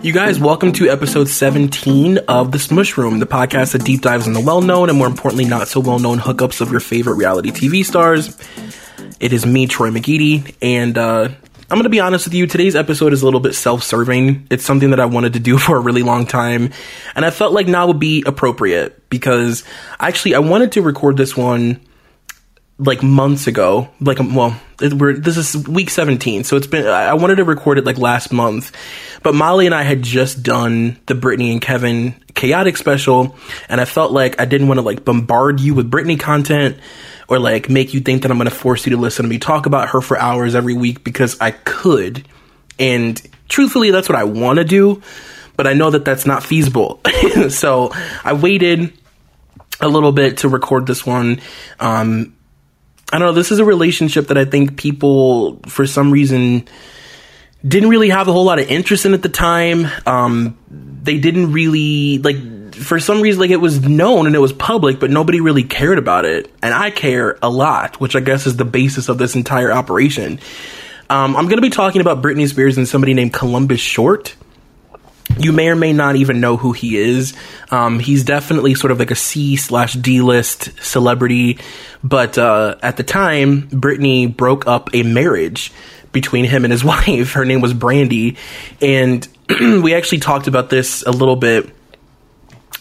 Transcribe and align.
You 0.00 0.12
guys, 0.12 0.38
welcome 0.38 0.70
to 0.74 0.88
episode 0.88 1.28
17 1.28 2.18
of 2.28 2.52
The 2.52 2.60
Smush 2.60 2.96
Room, 2.96 3.18
the 3.18 3.26
podcast 3.26 3.72
that 3.72 3.84
deep 3.84 4.00
dives 4.00 4.28
in 4.28 4.32
the 4.32 4.40
well 4.40 4.60
known 4.60 4.90
and 4.90 4.96
more 4.96 5.08
importantly, 5.08 5.44
not 5.44 5.66
so 5.66 5.80
well 5.80 5.98
known 5.98 6.18
hookups 6.18 6.60
of 6.60 6.70
your 6.70 6.78
favorite 6.78 7.16
reality 7.16 7.50
TV 7.50 7.84
stars. 7.84 8.36
It 9.18 9.32
is 9.32 9.44
me, 9.44 9.66
Troy 9.66 9.90
McGeady, 9.90 10.54
and 10.62 10.96
uh, 10.96 11.24
I'm 11.24 11.76
going 11.76 11.82
to 11.82 11.88
be 11.88 11.98
honest 11.98 12.26
with 12.26 12.34
you. 12.34 12.46
Today's 12.46 12.76
episode 12.76 13.12
is 13.12 13.22
a 13.22 13.24
little 13.24 13.40
bit 13.40 13.54
self 13.54 13.82
serving. 13.82 14.46
It's 14.50 14.64
something 14.64 14.90
that 14.90 15.00
I 15.00 15.06
wanted 15.06 15.32
to 15.32 15.40
do 15.40 15.58
for 15.58 15.76
a 15.76 15.80
really 15.80 16.02
long 16.02 16.26
time, 16.26 16.70
and 17.16 17.24
I 17.24 17.30
felt 17.30 17.52
like 17.52 17.66
now 17.66 17.88
would 17.88 17.98
be 17.98 18.22
appropriate 18.24 19.10
because 19.10 19.64
actually, 19.98 20.36
I 20.36 20.40
wanted 20.40 20.72
to 20.72 20.82
record 20.82 21.16
this 21.16 21.36
one 21.36 21.80
like 22.78 23.02
months 23.02 23.46
ago. 23.46 23.88
Like, 24.00 24.18
well, 24.18 24.58
it, 24.80 24.92
we're 24.92 25.14
this 25.14 25.36
is 25.36 25.66
week 25.68 25.90
17, 25.90 26.44
so 26.44 26.56
it's 26.56 26.66
been. 26.66 26.86
I 26.86 27.14
wanted 27.14 27.36
to 27.36 27.44
record 27.44 27.78
it 27.78 27.84
like 27.84 27.98
last 27.98 28.32
month, 28.32 28.72
but 29.22 29.34
Molly 29.34 29.66
and 29.66 29.74
I 29.74 29.82
had 29.82 30.02
just 30.02 30.42
done 30.42 30.98
the 31.06 31.14
Brittany 31.14 31.50
and 31.52 31.60
Kevin 31.60 32.14
chaotic 32.34 32.76
special, 32.76 33.36
and 33.68 33.80
I 33.80 33.84
felt 33.84 34.12
like 34.12 34.40
I 34.40 34.44
didn't 34.44 34.68
want 34.68 34.78
to 34.78 34.82
like 34.82 35.04
bombard 35.04 35.60
you 35.60 35.74
with 35.74 35.90
Brittany 35.90 36.16
content 36.16 36.78
or 37.28 37.38
like 37.38 37.68
make 37.68 37.92
you 37.92 38.00
think 38.00 38.22
that 38.22 38.30
I'm 38.30 38.38
going 38.38 38.48
to 38.48 38.54
force 38.54 38.86
you 38.86 38.90
to 38.90 38.96
listen 38.96 39.24
to 39.24 39.28
me 39.28 39.38
talk 39.38 39.66
about 39.66 39.90
her 39.90 40.00
for 40.00 40.18
hours 40.18 40.54
every 40.54 40.74
week 40.74 41.04
because 41.04 41.38
I 41.40 41.50
could, 41.50 42.26
and 42.78 43.20
truthfully, 43.48 43.90
that's 43.90 44.08
what 44.08 44.16
I 44.16 44.24
want 44.24 44.58
to 44.58 44.64
do, 44.64 45.02
but 45.56 45.66
I 45.66 45.72
know 45.72 45.90
that 45.90 46.04
that's 46.04 46.26
not 46.26 46.44
feasible. 46.44 47.00
so 47.48 47.90
I 48.22 48.34
waited 48.34 48.92
a 49.80 49.88
little 49.88 50.12
bit 50.12 50.38
to 50.38 50.48
record 50.48 50.86
this 50.86 51.04
one. 51.04 51.40
Um, 51.80 52.34
I 53.10 53.18
don't 53.18 53.28
know. 53.28 53.32
This 53.32 53.50
is 53.50 53.58
a 53.58 53.64
relationship 53.64 54.28
that 54.28 54.38
I 54.38 54.44
think 54.44 54.76
people, 54.76 55.60
for 55.66 55.86
some 55.86 56.10
reason, 56.10 56.68
didn't 57.66 57.88
really 57.88 58.10
have 58.10 58.28
a 58.28 58.32
whole 58.32 58.44
lot 58.44 58.58
of 58.58 58.68
interest 58.68 59.06
in 59.06 59.14
at 59.14 59.22
the 59.22 59.28
time. 59.28 59.86
Um, 60.06 60.58
they 61.02 61.18
didn't 61.18 61.52
really 61.52 62.18
like, 62.18 62.74
for 62.74 63.00
some 63.00 63.22
reason, 63.22 63.40
like 63.40 63.50
it 63.50 63.56
was 63.56 63.80
known 63.80 64.26
and 64.26 64.36
it 64.36 64.40
was 64.40 64.52
public, 64.52 65.00
but 65.00 65.10
nobody 65.10 65.40
really 65.40 65.64
cared 65.64 65.98
about 65.98 66.26
it. 66.26 66.52
And 66.62 66.74
I 66.74 66.90
care 66.90 67.38
a 67.42 67.48
lot, 67.48 67.98
which 67.98 68.14
I 68.14 68.20
guess 68.20 68.46
is 68.46 68.56
the 68.56 68.66
basis 68.66 69.08
of 69.08 69.16
this 69.16 69.34
entire 69.34 69.72
operation. 69.72 70.38
Um, 71.10 71.34
I'm 71.34 71.44
going 71.44 71.56
to 71.56 71.62
be 71.62 71.70
talking 71.70 72.02
about 72.02 72.20
Britney 72.20 72.46
Spears 72.46 72.76
and 72.76 72.86
somebody 72.86 73.14
named 73.14 73.32
Columbus 73.32 73.80
Short 73.80 74.36
you 75.38 75.52
may 75.52 75.68
or 75.68 75.76
may 75.76 75.92
not 75.92 76.16
even 76.16 76.40
know 76.40 76.56
who 76.56 76.72
he 76.72 76.96
is. 76.96 77.34
Um, 77.70 77.98
he's 77.98 78.24
definitely 78.24 78.74
sort 78.74 78.90
of 78.90 78.98
like 78.98 79.10
a 79.10 79.16
C 79.16 79.56
slash 79.56 79.94
D 79.94 80.20
list 80.20 80.70
celebrity, 80.82 81.58
but 82.02 82.38
uh, 82.38 82.76
at 82.82 82.96
the 82.96 83.02
time, 83.02 83.68
Britney 83.68 84.34
broke 84.34 84.66
up 84.66 84.90
a 84.94 85.02
marriage 85.02 85.72
between 86.12 86.44
him 86.44 86.64
and 86.64 86.72
his 86.72 86.84
wife. 86.84 87.32
Her 87.32 87.44
name 87.44 87.60
was 87.60 87.74
Brandy, 87.74 88.36
and 88.80 89.26
we 89.60 89.94
actually 89.94 90.18
talked 90.18 90.46
about 90.46 90.70
this 90.70 91.02
a 91.02 91.10
little 91.10 91.36
bit 91.36 91.74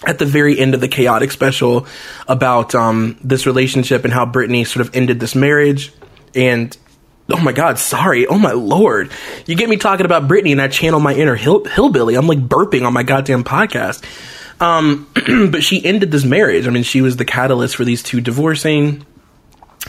at 0.06 0.20
the 0.20 0.26
very 0.26 0.60
end 0.60 0.74
of 0.74 0.82
the 0.82 0.88
chaotic 0.88 1.32
special 1.32 1.88
about 2.28 2.76
um, 2.76 3.18
this 3.24 3.46
relationship 3.46 4.04
and 4.04 4.14
how 4.14 4.26
Britney 4.26 4.66
sort 4.66 4.86
of 4.86 4.96
ended 4.96 5.20
this 5.20 5.34
marriage 5.34 5.92
and 6.36 6.78
oh 7.30 7.40
my 7.40 7.52
god, 7.52 7.80
sorry, 7.80 8.28
oh 8.28 8.38
my 8.38 8.52
lord. 8.52 9.12
You 9.46 9.56
get 9.56 9.70
me 9.70 9.78
talking 9.78 10.06
about 10.06 10.28
Britney 10.28 10.52
and 10.52 10.62
I 10.62 10.68
channel 10.68 11.00
my 11.00 11.14
inner 11.14 11.36
hill- 11.36 11.66
hillbilly. 11.66 12.16
I'm 12.16 12.28
like 12.28 12.40
burping 12.40 12.86
on 12.86 12.94
my 12.94 13.04
goddamn 13.04 13.44
podcast. 13.44 14.04
Um, 14.60 15.08
but 15.52 15.64
she 15.64 15.84
ended 15.86 16.12
this 16.12 16.26
marriage. 16.26 16.68
I 16.68 16.70
mean, 16.70 16.84
she 16.84 17.02
was 17.02 17.18
the 17.18 17.26
catalyst 17.26 17.76
for 17.76 17.86
these 17.86 18.04
two 18.04 18.22
divorcing. 18.22 19.06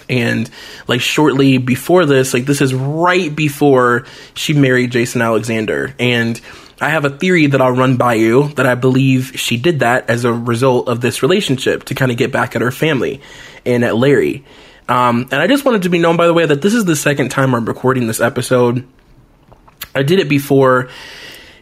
And 0.08 0.48
like 0.86 1.00
shortly 1.00 1.58
before 1.58 2.06
this, 2.06 2.32
like 2.32 2.44
this 2.44 2.60
is 2.60 2.74
right 2.74 3.34
before 3.34 4.06
she 4.34 4.52
married 4.52 4.92
Jason 4.92 5.22
Alexander. 5.22 5.94
And 5.98 6.40
I 6.80 6.90
have 6.90 7.04
a 7.04 7.10
theory 7.10 7.46
that 7.48 7.60
I'll 7.60 7.72
run 7.72 7.96
by 7.96 8.14
you 8.14 8.48
that 8.50 8.66
I 8.66 8.74
believe 8.74 9.32
she 9.34 9.56
did 9.56 9.80
that 9.80 10.08
as 10.08 10.24
a 10.24 10.32
result 10.32 10.88
of 10.88 11.00
this 11.00 11.22
relationship 11.22 11.84
to 11.84 11.94
kind 11.94 12.12
of 12.12 12.18
get 12.18 12.30
back 12.30 12.54
at 12.54 12.62
her 12.62 12.70
family 12.70 13.20
and 13.66 13.84
at 13.84 13.96
Larry. 13.96 14.44
Um, 14.88 15.28
and 15.30 15.34
I 15.34 15.46
just 15.46 15.64
wanted 15.64 15.82
to 15.82 15.90
be 15.90 15.98
known, 15.98 16.16
by 16.16 16.26
the 16.26 16.34
way, 16.34 16.46
that 16.46 16.62
this 16.62 16.74
is 16.74 16.84
the 16.84 16.96
second 16.96 17.28
time 17.30 17.54
I'm 17.54 17.66
recording 17.66 18.06
this 18.06 18.20
episode. 18.20 18.86
I 19.94 20.02
did 20.02 20.18
it 20.18 20.28
before, 20.28 20.88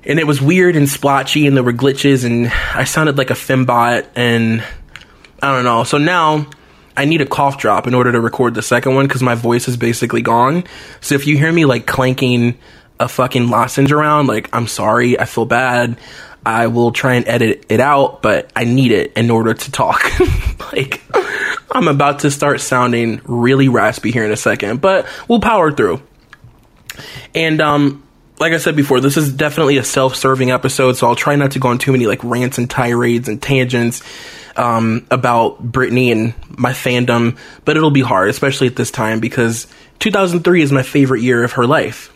and 0.05 0.19
it 0.19 0.27
was 0.27 0.41
weird 0.41 0.77
and 0.77 0.89
splotchy, 0.89 1.47
and 1.47 1.57
there 1.57 1.65
were 1.65 1.73
glitches, 1.73 2.25
and 2.25 2.49
I 2.75 2.85
sounded 2.85 3.19
like 3.19 3.31
a 3.31 3.35
fembot, 3.35 4.07
and 4.15 4.63
I 5.43 5.55
don't 5.55 5.65
know. 5.65 5.85
So 5.85 5.99
now 5.99 6.47
I 6.97 7.05
need 7.05 7.21
a 7.21 7.27
cough 7.27 7.59
drop 7.59 7.87
in 7.87 7.95
order 7.95 8.13
to 8.13 8.21
record 8.21 8.55
the 8.55 8.63
second 8.63 8.95
one 8.95 9.07
because 9.07 9.23
my 9.23 9.35
voice 9.35 9.69
is 9.69 9.77
basically 9.77 10.23
gone. 10.23 10.65
So 11.01 11.15
if 11.15 11.27
you 11.27 11.37
hear 11.37 11.53
me 11.53 11.65
like 11.65 11.87
clanking 11.87 12.57
a 12.99 13.09
fucking 13.09 13.49
lozenge 13.49 13.93
around, 13.93 14.29
like 14.29 14.49
I'm 14.55 14.67
sorry, 14.67 15.19
I 15.19 15.25
feel 15.27 15.45
bad. 15.45 15.99
I 16.45 16.69
will 16.69 16.93
try 16.93 17.15
and 17.15 17.27
edit 17.27 17.67
it 17.69 17.81
out, 17.81 18.23
but 18.23 18.51
I 18.55 18.65
need 18.65 18.93
it 18.93 19.13
in 19.15 19.31
order 19.31 19.53
to 19.53 19.73
talk. 19.73 20.01
like 20.73 21.03
I'm 21.71 21.89
about 21.89 22.21
to 22.21 22.31
start 22.31 22.61
sounding 22.61 23.21
really 23.25 23.69
raspy 23.69 24.13
here 24.13 24.25
in 24.25 24.31
a 24.31 24.37
second, 24.37 24.81
but 24.81 25.07
we'll 25.29 25.41
power 25.41 25.73
through. 25.73 26.01
And 27.35 27.61
um, 27.61 28.07
like 28.39 28.53
I 28.53 28.59
said 28.59 28.77
before, 28.77 29.01
this 29.01 29.17
is 29.17 29.33
definitely 29.33 29.79
a 29.79 29.85
self-serving 29.85 30.51
episode, 30.51 30.97
so 30.97 31.07
I'll 31.07 31.17
try 31.17 31.37
not 31.37 31.53
to 31.53 31.59
go 31.59 31.69
on 31.69 31.79
too 31.79 31.93
many 31.93 32.07
like 32.07 32.23
rants 32.23 32.59
and 32.59 32.71
tirades 32.71 33.29
and 33.29 33.43
tangents 33.43 34.03
um, 34.57 35.07
about 35.11 35.73
Britney 35.73 36.13
and 36.13 36.35
my 36.49 36.73
fandom. 36.73 37.39
But 37.65 37.77
it'll 37.77 37.91
be 37.91 38.03
hard, 38.03 38.29
especially 38.29 38.67
at 38.67 38.77
this 38.77 38.91
time, 38.91 39.21
because 39.21 39.67
2003 39.99 40.63
is 40.63 40.73
my 40.73 40.83
favorite 40.83 41.23
year 41.23 41.45
of 41.45 41.53
her 41.53 41.67
life. 41.67 42.13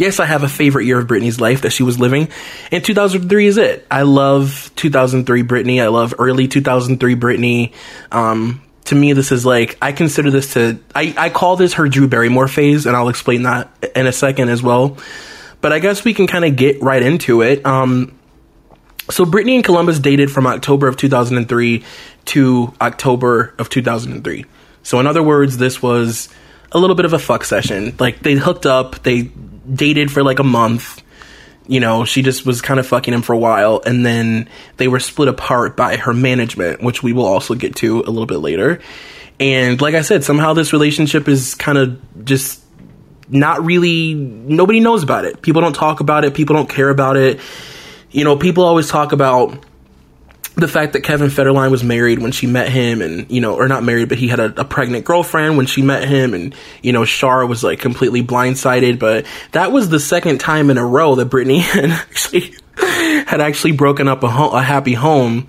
Yes, 0.00 0.18
I 0.18 0.24
have 0.24 0.44
a 0.44 0.48
favorite 0.48 0.86
year 0.86 0.98
of 0.98 1.06
Britney's 1.06 1.42
life 1.42 1.60
that 1.60 1.72
she 1.72 1.82
was 1.82 2.00
living, 2.00 2.30
and 2.72 2.82
2003 2.82 3.46
is 3.46 3.58
it. 3.58 3.86
I 3.90 4.00
love 4.00 4.70
2003 4.76 5.42
Britney. 5.42 5.82
I 5.82 5.88
love 5.88 6.14
early 6.18 6.48
2003 6.48 7.16
Britney. 7.16 7.74
Um, 8.10 8.62
to 8.86 8.94
me, 8.94 9.12
this 9.12 9.30
is 9.30 9.44
like 9.44 9.76
I 9.82 9.92
consider 9.92 10.30
this 10.30 10.54
to 10.54 10.80
I, 10.94 11.12
I 11.18 11.28
call 11.28 11.56
this 11.56 11.74
her 11.74 11.86
Drew 11.86 12.08
Barrymore 12.08 12.48
phase, 12.48 12.86
and 12.86 12.96
I'll 12.96 13.10
explain 13.10 13.42
that 13.42 13.68
in 13.94 14.06
a 14.06 14.12
second 14.12 14.48
as 14.48 14.62
well. 14.62 14.96
But 15.60 15.74
I 15.74 15.80
guess 15.80 16.02
we 16.02 16.14
can 16.14 16.26
kind 16.26 16.46
of 16.46 16.56
get 16.56 16.80
right 16.80 17.02
into 17.02 17.42
it. 17.42 17.66
Um, 17.66 18.18
so 19.10 19.26
Britney 19.26 19.56
and 19.56 19.64
Columbus 19.64 19.98
dated 19.98 20.30
from 20.30 20.46
October 20.46 20.88
of 20.88 20.96
2003 20.96 21.84
to 22.24 22.74
October 22.80 23.54
of 23.58 23.68
2003. 23.68 24.46
So 24.82 24.98
in 24.98 25.06
other 25.06 25.22
words, 25.22 25.58
this 25.58 25.82
was 25.82 26.30
a 26.72 26.78
little 26.78 26.96
bit 26.96 27.04
of 27.04 27.12
a 27.12 27.18
fuck 27.18 27.44
session. 27.44 27.94
Like 27.98 28.20
they 28.20 28.36
hooked 28.36 28.64
up, 28.64 29.02
they 29.02 29.30
dated 29.72 30.10
for 30.10 30.22
like 30.22 30.38
a 30.38 30.44
month. 30.44 31.02
You 31.66 31.78
know, 31.78 32.04
she 32.04 32.22
just 32.22 32.44
was 32.44 32.62
kind 32.62 32.80
of 32.80 32.86
fucking 32.86 33.14
him 33.14 33.22
for 33.22 33.32
a 33.32 33.38
while, 33.38 33.80
and 33.86 34.04
then 34.04 34.48
they 34.76 34.88
were 34.88 34.98
split 34.98 35.28
apart 35.28 35.76
by 35.76 35.96
her 35.96 36.12
management, 36.12 36.82
which 36.82 37.02
we 37.02 37.12
will 37.12 37.26
also 37.26 37.54
get 37.54 37.76
to 37.76 38.00
a 38.00 38.10
little 38.10 38.26
bit 38.26 38.38
later. 38.38 38.80
And 39.38 39.80
like 39.80 39.94
I 39.94 40.02
said, 40.02 40.24
somehow 40.24 40.52
this 40.52 40.72
relationship 40.72 41.28
is 41.28 41.54
kind 41.54 41.78
of 41.78 42.24
just 42.24 42.62
not 43.28 43.64
really, 43.64 44.14
nobody 44.14 44.80
knows 44.80 45.02
about 45.02 45.24
it. 45.24 45.40
People 45.42 45.62
don't 45.62 45.74
talk 45.74 46.00
about 46.00 46.24
it, 46.24 46.34
people 46.34 46.56
don't 46.56 46.68
care 46.68 46.90
about 46.90 47.16
it. 47.16 47.40
You 48.10 48.24
know, 48.24 48.36
people 48.36 48.64
always 48.64 48.88
talk 48.88 49.12
about 49.12 49.64
the 50.60 50.68
fact 50.68 50.92
that 50.92 51.02
Kevin 51.02 51.28
Federline 51.28 51.70
was 51.70 51.82
married 51.82 52.20
when 52.20 52.32
she 52.32 52.46
met 52.46 52.68
him 52.68 53.02
and, 53.02 53.30
you 53.30 53.40
know, 53.40 53.54
or 53.54 53.68
not 53.68 53.82
married, 53.82 54.08
but 54.08 54.18
he 54.18 54.28
had 54.28 54.40
a, 54.40 54.60
a, 54.60 54.64
pregnant 54.64 55.04
girlfriend 55.04 55.56
when 55.56 55.66
she 55.66 55.82
met 55.82 56.06
him 56.06 56.34
and, 56.34 56.54
you 56.82 56.92
know, 56.92 57.04
Shar 57.04 57.46
was 57.46 57.64
like 57.64 57.80
completely 57.80 58.22
blindsided, 58.22 58.98
but 58.98 59.26
that 59.52 59.72
was 59.72 59.88
the 59.88 60.00
second 60.00 60.38
time 60.38 60.70
in 60.70 60.78
a 60.78 60.84
row 60.84 61.16
that 61.16 61.28
Britney 61.28 61.58
had 61.60 61.90
actually, 61.90 62.54
had 62.76 63.40
actually 63.40 63.72
broken 63.72 64.08
up 64.08 64.22
a, 64.22 64.26
a 64.26 64.62
happy 64.62 64.94
home. 64.94 65.46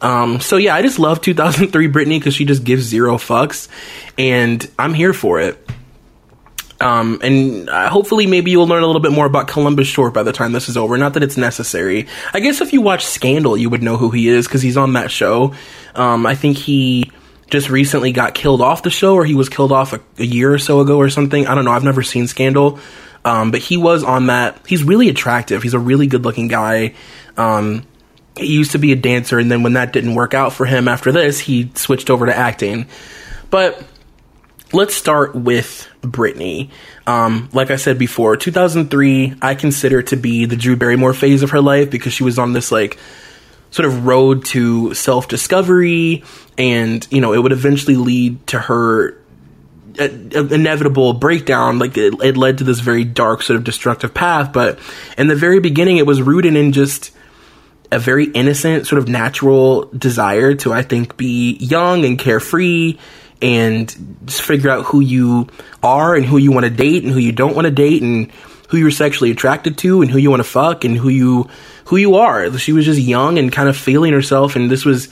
Um, 0.00 0.40
so 0.40 0.56
yeah, 0.56 0.74
I 0.74 0.82
just 0.82 0.98
love 0.98 1.20
2003 1.20 1.88
Britney 1.88 2.18
because 2.18 2.34
she 2.34 2.44
just 2.44 2.64
gives 2.64 2.84
zero 2.84 3.16
fucks 3.16 3.68
and 4.18 4.68
I'm 4.78 4.94
here 4.94 5.12
for 5.12 5.40
it. 5.40 5.58
Um, 6.80 7.20
and 7.22 7.68
uh, 7.68 7.88
hopefully, 7.88 8.26
maybe 8.26 8.50
you'll 8.50 8.66
learn 8.66 8.82
a 8.82 8.86
little 8.86 9.00
bit 9.00 9.12
more 9.12 9.26
about 9.26 9.48
Columbus 9.48 9.86
Short 9.86 10.12
by 10.12 10.22
the 10.22 10.32
time 10.32 10.52
this 10.52 10.68
is 10.68 10.76
over. 10.76 10.98
Not 10.98 11.14
that 11.14 11.22
it's 11.22 11.36
necessary. 11.36 12.06
I 12.32 12.40
guess 12.40 12.60
if 12.60 12.72
you 12.72 12.80
watch 12.80 13.06
Scandal, 13.06 13.56
you 13.56 13.70
would 13.70 13.82
know 13.82 13.96
who 13.96 14.10
he 14.10 14.28
is 14.28 14.46
because 14.46 14.62
he's 14.62 14.76
on 14.76 14.94
that 14.94 15.10
show. 15.10 15.54
Um, 15.94 16.26
I 16.26 16.34
think 16.34 16.56
he 16.56 17.10
just 17.50 17.70
recently 17.70 18.12
got 18.12 18.34
killed 18.34 18.60
off 18.60 18.82
the 18.82 18.90
show, 18.90 19.14
or 19.14 19.24
he 19.24 19.34
was 19.34 19.48
killed 19.48 19.72
off 19.72 19.92
a, 19.92 20.00
a 20.18 20.24
year 20.24 20.52
or 20.52 20.58
so 20.58 20.80
ago, 20.80 20.98
or 20.98 21.08
something. 21.10 21.46
I 21.46 21.54
don't 21.54 21.64
know. 21.64 21.70
I've 21.70 21.84
never 21.84 22.02
seen 22.02 22.26
Scandal, 22.26 22.80
um, 23.24 23.50
but 23.50 23.60
he 23.60 23.76
was 23.76 24.02
on 24.02 24.26
that. 24.26 24.60
He's 24.66 24.82
really 24.82 25.08
attractive. 25.08 25.62
He's 25.62 25.74
a 25.74 25.78
really 25.78 26.06
good 26.06 26.24
looking 26.24 26.48
guy. 26.48 26.94
Um, 27.36 27.84
he 28.36 28.52
used 28.52 28.72
to 28.72 28.78
be 28.78 28.90
a 28.92 28.96
dancer, 28.96 29.38
and 29.38 29.50
then 29.50 29.62
when 29.62 29.74
that 29.74 29.92
didn't 29.92 30.16
work 30.16 30.34
out 30.34 30.52
for 30.52 30.66
him 30.66 30.88
after 30.88 31.12
this, 31.12 31.38
he 31.38 31.70
switched 31.74 32.10
over 32.10 32.26
to 32.26 32.36
acting. 32.36 32.88
But 33.50 33.80
let's 34.74 34.94
start 34.94 35.34
with 35.34 35.88
Britney. 36.02 36.70
Um, 37.06 37.48
like 37.52 37.70
I 37.70 37.76
said 37.76 37.98
before, 37.98 38.36
2003, 38.36 39.34
I 39.40 39.54
consider 39.54 40.02
to 40.02 40.16
be 40.16 40.46
the 40.46 40.56
Drew 40.56 40.76
Barrymore 40.76 41.14
phase 41.14 41.42
of 41.42 41.50
her 41.50 41.60
life 41.60 41.90
because 41.90 42.12
she 42.12 42.24
was 42.24 42.38
on 42.38 42.52
this 42.52 42.72
like 42.72 42.98
sort 43.70 43.86
of 43.86 44.04
road 44.04 44.44
to 44.46 44.92
self 44.94 45.28
discovery, 45.28 46.24
and 46.58 47.06
you 47.10 47.20
know, 47.20 47.32
it 47.32 47.38
would 47.38 47.52
eventually 47.52 47.96
lead 47.96 48.46
to 48.48 48.58
her 48.58 49.16
a, 49.98 50.08
a 50.34 50.54
inevitable 50.54 51.14
breakdown. 51.14 51.78
Like 51.78 51.96
it, 51.96 52.14
it 52.22 52.36
led 52.36 52.58
to 52.58 52.64
this 52.64 52.80
very 52.80 53.04
dark, 53.04 53.42
sort 53.42 53.56
of 53.56 53.64
destructive 53.64 54.12
path. 54.12 54.52
But 54.52 54.78
in 55.16 55.28
the 55.28 55.36
very 55.36 55.60
beginning, 55.60 55.98
it 55.98 56.06
was 56.06 56.20
rooted 56.20 56.56
in 56.56 56.72
just 56.72 57.12
a 57.92 57.98
very 57.98 58.24
innocent, 58.24 58.88
sort 58.88 58.98
of 58.98 59.08
natural 59.08 59.84
desire 59.96 60.54
to, 60.56 60.72
I 60.72 60.82
think, 60.82 61.16
be 61.16 61.52
young 61.58 62.04
and 62.04 62.18
carefree 62.18 62.98
and 63.42 64.18
just 64.24 64.42
figure 64.42 64.70
out 64.70 64.84
who 64.86 65.00
you 65.00 65.48
are 65.82 66.14
and 66.14 66.24
who 66.24 66.38
you 66.38 66.52
want 66.52 66.64
to 66.64 66.70
date 66.70 67.04
and 67.04 67.12
who 67.12 67.18
you 67.18 67.32
don't 67.32 67.54
want 67.54 67.66
to 67.66 67.70
date 67.70 68.02
and 68.02 68.30
who 68.68 68.78
you're 68.78 68.90
sexually 68.90 69.30
attracted 69.30 69.76
to 69.78 70.02
and 70.02 70.10
who 70.10 70.18
you 70.18 70.30
want 70.30 70.40
to 70.40 70.48
fuck 70.48 70.84
and 70.84 70.96
who 70.96 71.08
you 71.08 71.48
who 71.86 71.96
you 71.96 72.16
are. 72.16 72.56
She 72.58 72.72
was 72.72 72.86
just 72.86 73.00
young 73.00 73.38
and 73.38 73.52
kind 73.52 73.68
of 73.68 73.76
feeling 73.76 74.12
herself 74.12 74.56
and 74.56 74.70
this 74.70 74.84
was 74.84 75.08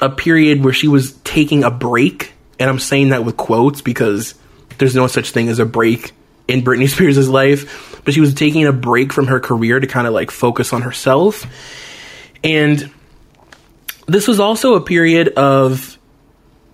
a 0.00 0.08
period 0.08 0.64
where 0.64 0.72
she 0.72 0.88
was 0.88 1.12
taking 1.24 1.64
a 1.64 1.70
break 1.70 2.32
and 2.58 2.70
I'm 2.70 2.78
saying 2.78 3.08
that 3.08 3.24
with 3.24 3.36
quotes 3.36 3.80
because 3.80 4.34
there's 4.78 4.94
no 4.94 5.06
such 5.06 5.30
thing 5.30 5.48
as 5.48 5.58
a 5.58 5.66
break 5.66 6.12
in 6.48 6.62
Britney 6.62 6.88
Spears' 6.88 7.28
life, 7.28 8.00
but 8.04 8.14
she 8.14 8.20
was 8.20 8.34
taking 8.34 8.66
a 8.66 8.72
break 8.72 9.12
from 9.12 9.26
her 9.26 9.40
career 9.40 9.80
to 9.80 9.86
kind 9.86 10.06
of 10.06 10.12
like 10.12 10.30
focus 10.30 10.72
on 10.72 10.82
herself. 10.82 11.46
And 12.44 12.90
this 14.06 14.26
was 14.26 14.40
also 14.40 14.74
a 14.74 14.80
period 14.80 15.28
of 15.28 15.98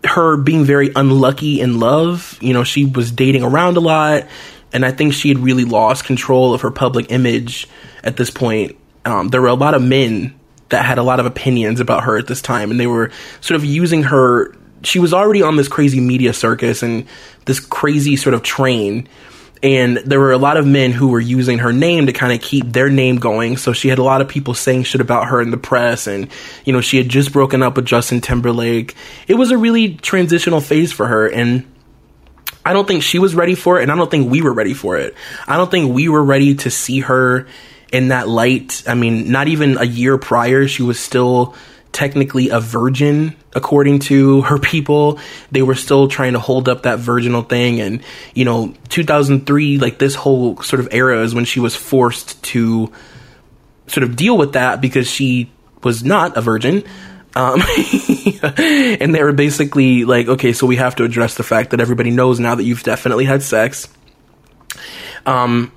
her 0.05 0.37
being 0.37 0.65
very 0.65 0.91
unlucky 0.95 1.61
in 1.61 1.81
love. 1.81 2.39
You 2.41 2.53
know, 2.53 2.65
she 2.65 2.85
was 2.85 3.11
dating 3.11 3.43
around 3.43 3.77
a 3.77 3.81
lot, 3.81 4.27
and 4.73 4.85
I 4.85 4.93
think 4.93 5.15
she 5.15 5.29
had 5.29 5.39
really 5.39 5.65
lost 5.65 6.05
control 6.05 6.55
of 6.55 6.63
her 6.63 6.71
public 6.71 7.11
image 7.11 7.69
at 8.05 8.17
this 8.17 8.31
point. 8.31 8.77
Um, 9.05 9.29
there 9.29 9.41
were 9.41 9.49
a 9.49 9.55
lot 9.55 9.75
of 9.75 9.83
men 9.83 10.39
that 10.69 10.85
had 10.85 10.99
a 10.99 11.03
lot 11.03 11.19
of 11.19 11.27
opinions 11.27 11.81
about 11.81 12.05
her 12.05 12.19
at 12.19 12.27
this 12.27 12.43
time, 12.43 12.71
and 12.71 12.79
they 12.79 12.87
were 12.87 13.11
sort 13.41 13.57
of 13.57 13.65
using 13.65 14.05
her. 14.05 14.55
She 14.83 14.99
was 14.99 15.13
already 15.13 15.43
on 15.43 15.57
this 15.57 15.69
crazy 15.69 16.01
media 16.01 16.33
circus 16.33 16.83
and 16.83 17.07
this 17.47 17.59
crazy 17.59 18.17
sort 18.17 18.35
of 18.35 18.43
train 18.43 19.09
and 19.63 19.99
there 19.99 20.21
were 20.21 20.33
a 20.33 20.39
lot 20.39 20.57
of 20.57 20.67
men 20.67 20.93
who 20.93 21.09
were 21.09 21.21
using 21.21 21.59
her 21.59 21.73
name 21.73 22.07
to 22.07 22.13
kind 22.13 22.33
of 22.33 22.41
keep 22.41 22.73
their 22.73 22.89
name 22.91 23.17
going. 23.17 23.57
So 23.57 23.73
she 23.73 23.89
had 23.89 23.99
a 23.99 24.03
lot 24.03 24.21
of 24.21 24.29
people 24.29 24.55
saying 24.55 24.85
shit 24.85 25.01
about 25.01 25.29
her 25.29 25.41
in 25.41 25.51
the 25.51 25.57
press, 25.57 26.07
and 26.07 26.29
you 26.65 26.73
know 26.73 26.81
she 26.81 26.97
had 26.97 27.09
just 27.09 27.33
broken 27.33 27.63
up 27.63 27.77
with 27.77 27.87
Justin 27.87 28.21
Timberlake. 28.21 28.95
It 29.27 29.35
was 29.35 29.51
a 29.51 29.59
really 29.59 29.95
transitional 29.95 30.61
phase 30.61 30.93
for 30.93 31.07
her, 31.07 31.27
and 31.27 31.65
I 32.65 32.73
don't 32.73 32.87
think 32.87 33.03
she 33.03 33.19
was 33.19 33.35
ready 33.35 33.55
for 33.55 33.79
it, 33.79 33.83
and 33.83 33.93
I 33.93 33.97
don't 33.97 34.11
think 34.11 34.31
we 34.31 34.43
were 34.43 34.53
ready 34.53 34.75
for 34.75 34.97
it. 34.97 35.15
I 35.47 35.57
don't 35.57 35.71
think 35.71 35.93
we 35.93 36.09
were 36.09 36.23
ready 36.23 36.55
to 36.57 36.71
see 36.71 37.01
her 37.01 37.47
in 37.93 38.09
that 38.09 38.29
light. 38.29 38.83
I 38.87 38.95
mean, 38.95 39.31
not 39.33 39.49
even 39.49 39.79
a 39.79 39.85
year 39.85 40.19
prior, 40.19 40.69
she 40.69 40.83
was 40.83 41.01
still 41.01 41.55
technically 41.93 42.51
a 42.51 42.61
virgin 42.61 43.37
according 43.55 43.99
to 43.99 44.43
her 44.43 44.59
people. 44.59 45.19
They 45.51 45.63
were 45.63 45.75
still 45.75 46.09
trying 46.09 46.35
to 46.35 46.39
hold 46.39 46.69
up 46.69 46.83
that 46.83 46.99
virginal 46.99 47.43
thing. 47.43 47.81
And 47.81 48.03
you 48.35 48.45
know 48.45 48.75
2003 48.89 49.79
like 49.79 49.99
this 49.99 50.15
whole 50.15 50.61
sort 50.63 50.81
of 50.81 50.89
era 50.93 51.23
is 51.23 51.35
when 51.35 51.45
she 51.45 51.61
was 51.61 51.75
forced 51.75 52.43
to 52.45 52.93
sort 53.87 54.05
of 54.05 54.17
deal 54.17 54.37
with 54.37 54.53
that 54.53 54.81
because 54.81 55.11
she 55.11 55.51
was 55.83 56.05
not 56.05 56.37
a 56.37 56.41
virgin. 56.41 56.85
Um, 57.35 57.63
and 58.43 59.15
they 59.15 59.23
were 59.23 59.33
basically 59.33 60.05
like 60.05 60.29
okay 60.29 60.53
so 60.53 60.67
we 60.67 60.77
have 60.77 60.97
to 60.97 61.05
address 61.05 61.37
the 61.37 61.43
fact 61.43 61.71
that 61.71 61.81
everybody 61.81 62.11
knows 62.11 62.41
now 62.41 62.55
that 62.55 62.65
you've 62.65 62.83
definitely 62.83 63.25
had 63.25 63.43
sex. 63.43 63.89
Um 65.27 65.73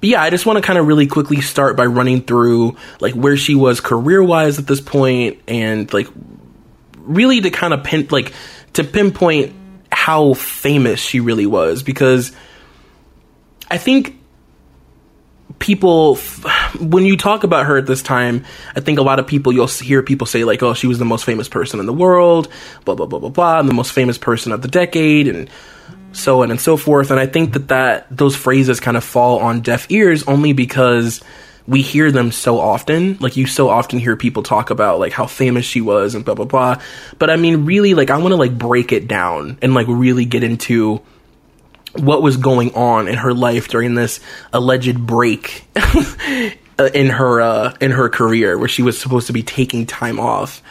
but 0.00 0.08
yeah, 0.08 0.22
I 0.22 0.30
just 0.30 0.46
want 0.46 0.58
to 0.58 0.62
kind 0.62 0.78
of 0.78 0.86
really 0.86 1.06
quickly 1.06 1.40
start 1.40 1.76
by 1.76 1.86
running 1.86 2.22
through 2.22 2.76
like 3.00 3.14
where 3.14 3.36
she 3.36 3.54
was 3.54 3.80
career 3.80 4.22
wise 4.22 4.58
at 4.58 4.66
this 4.66 4.80
point 4.80 5.40
and 5.48 5.92
like 5.92 6.06
really 6.98 7.40
to 7.40 7.50
kind 7.50 7.74
of 7.74 7.82
pin 7.82 8.06
like 8.10 8.32
to 8.74 8.84
pinpoint 8.84 9.54
how 9.90 10.34
famous 10.34 11.00
she 11.00 11.18
really 11.20 11.46
was. 11.46 11.82
Because 11.82 12.32
I 13.70 13.78
think 13.78 14.18
people 15.58 16.16
when 16.78 17.04
you 17.04 17.16
talk 17.16 17.42
about 17.42 17.66
her 17.66 17.76
at 17.76 17.86
this 17.86 18.02
time 18.02 18.44
i 18.76 18.80
think 18.80 18.98
a 18.98 19.02
lot 19.02 19.18
of 19.18 19.26
people 19.26 19.52
you'll 19.52 19.66
hear 19.66 20.02
people 20.02 20.26
say 20.26 20.44
like 20.44 20.62
oh 20.62 20.74
she 20.74 20.86
was 20.86 20.98
the 20.98 21.04
most 21.04 21.24
famous 21.24 21.48
person 21.48 21.80
in 21.80 21.86
the 21.86 21.92
world 21.92 22.48
blah 22.84 22.94
blah 22.94 23.06
blah 23.06 23.18
blah 23.18 23.30
blah 23.30 23.58
and 23.58 23.68
the 23.68 23.74
most 23.74 23.92
famous 23.92 24.18
person 24.18 24.52
of 24.52 24.62
the 24.62 24.68
decade 24.68 25.26
and 25.26 25.50
so 26.12 26.42
on 26.42 26.50
and 26.50 26.60
so 26.60 26.76
forth. 26.76 27.10
And 27.10 27.20
I 27.20 27.26
think 27.26 27.52
that, 27.52 27.68
that 27.68 28.06
those 28.10 28.34
phrases 28.34 28.80
kind 28.80 28.96
of 28.96 29.04
fall 29.04 29.38
on 29.40 29.60
deaf 29.60 29.90
ears 29.90 30.22
only 30.24 30.52
because 30.52 31.22
we 31.66 31.82
hear 31.82 32.10
them 32.10 32.32
so 32.32 32.58
often. 32.58 33.18
Like 33.20 33.36
you 33.36 33.46
so 33.46 33.68
often 33.68 33.98
hear 33.98 34.16
people 34.16 34.42
talk 34.42 34.70
about 34.70 34.98
like 34.98 35.12
how 35.12 35.26
famous 35.26 35.66
she 35.66 35.82
was 35.82 36.14
and 36.14 36.24
blah 36.24 36.34
blah 36.34 36.46
blah. 36.46 36.80
But 37.18 37.30
I 37.30 37.36
mean 37.36 37.66
really 37.66 37.94
like 37.94 38.10
I 38.10 38.16
want 38.16 38.32
to 38.32 38.36
like 38.36 38.56
break 38.56 38.90
it 38.92 39.06
down 39.06 39.58
and 39.60 39.74
like 39.74 39.86
really 39.86 40.24
get 40.24 40.42
into 40.42 41.02
what 41.94 42.22
was 42.22 42.36
going 42.36 42.74
on 42.74 43.06
in 43.06 43.16
her 43.16 43.34
life 43.34 43.68
during 43.68 43.94
this 43.94 44.20
alleged 44.52 45.06
break 45.06 45.66
in 46.94 47.10
her 47.10 47.40
uh 47.40 47.76
in 47.80 47.90
her 47.90 48.08
career 48.08 48.56
where 48.58 48.68
she 48.68 48.82
was 48.82 48.98
supposed 48.98 49.26
to 49.26 49.32
be 49.32 49.42
taking 49.42 49.84
time 49.84 50.18
off. 50.18 50.62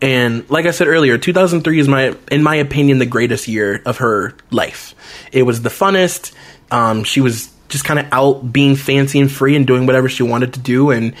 And 0.00 0.48
like 0.48 0.66
I 0.66 0.70
said 0.70 0.86
earlier, 0.86 1.18
2003 1.18 1.80
is 1.80 1.88
my, 1.88 2.16
in 2.30 2.42
my 2.42 2.56
opinion, 2.56 2.98
the 2.98 3.06
greatest 3.06 3.48
year 3.48 3.82
of 3.84 3.98
her 3.98 4.34
life. 4.50 4.94
It 5.32 5.42
was 5.42 5.62
the 5.62 5.70
funnest. 5.70 6.32
Um, 6.70 7.04
she 7.04 7.20
was 7.20 7.52
just 7.68 7.84
kind 7.84 7.98
of 7.98 8.06
out 8.12 8.52
being 8.52 8.76
fancy 8.76 9.18
and 9.18 9.30
free 9.30 9.56
and 9.56 9.66
doing 9.66 9.86
whatever 9.86 10.08
she 10.08 10.22
wanted 10.22 10.54
to 10.54 10.60
do. 10.60 10.90
And 10.90 11.14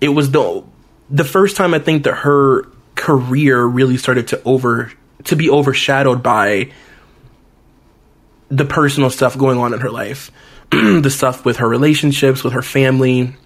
it 0.00 0.08
was 0.08 0.30
the, 0.30 0.64
the 1.08 1.24
first 1.24 1.56
time 1.56 1.72
I 1.72 1.78
think 1.78 2.04
that 2.04 2.14
her 2.14 2.68
career 2.96 3.64
really 3.64 3.96
started 3.96 4.28
to 4.28 4.42
over, 4.42 4.92
to 5.24 5.36
be 5.36 5.48
overshadowed 5.48 6.22
by 6.22 6.72
the 8.48 8.64
personal 8.64 9.10
stuff 9.10 9.38
going 9.38 9.58
on 9.58 9.72
in 9.72 9.80
her 9.80 9.90
life. 9.90 10.30
the 10.70 11.10
stuff 11.10 11.44
with 11.44 11.58
her 11.58 11.68
relationships, 11.68 12.42
with 12.42 12.52
her 12.52 12.62
family, 12.62 13.36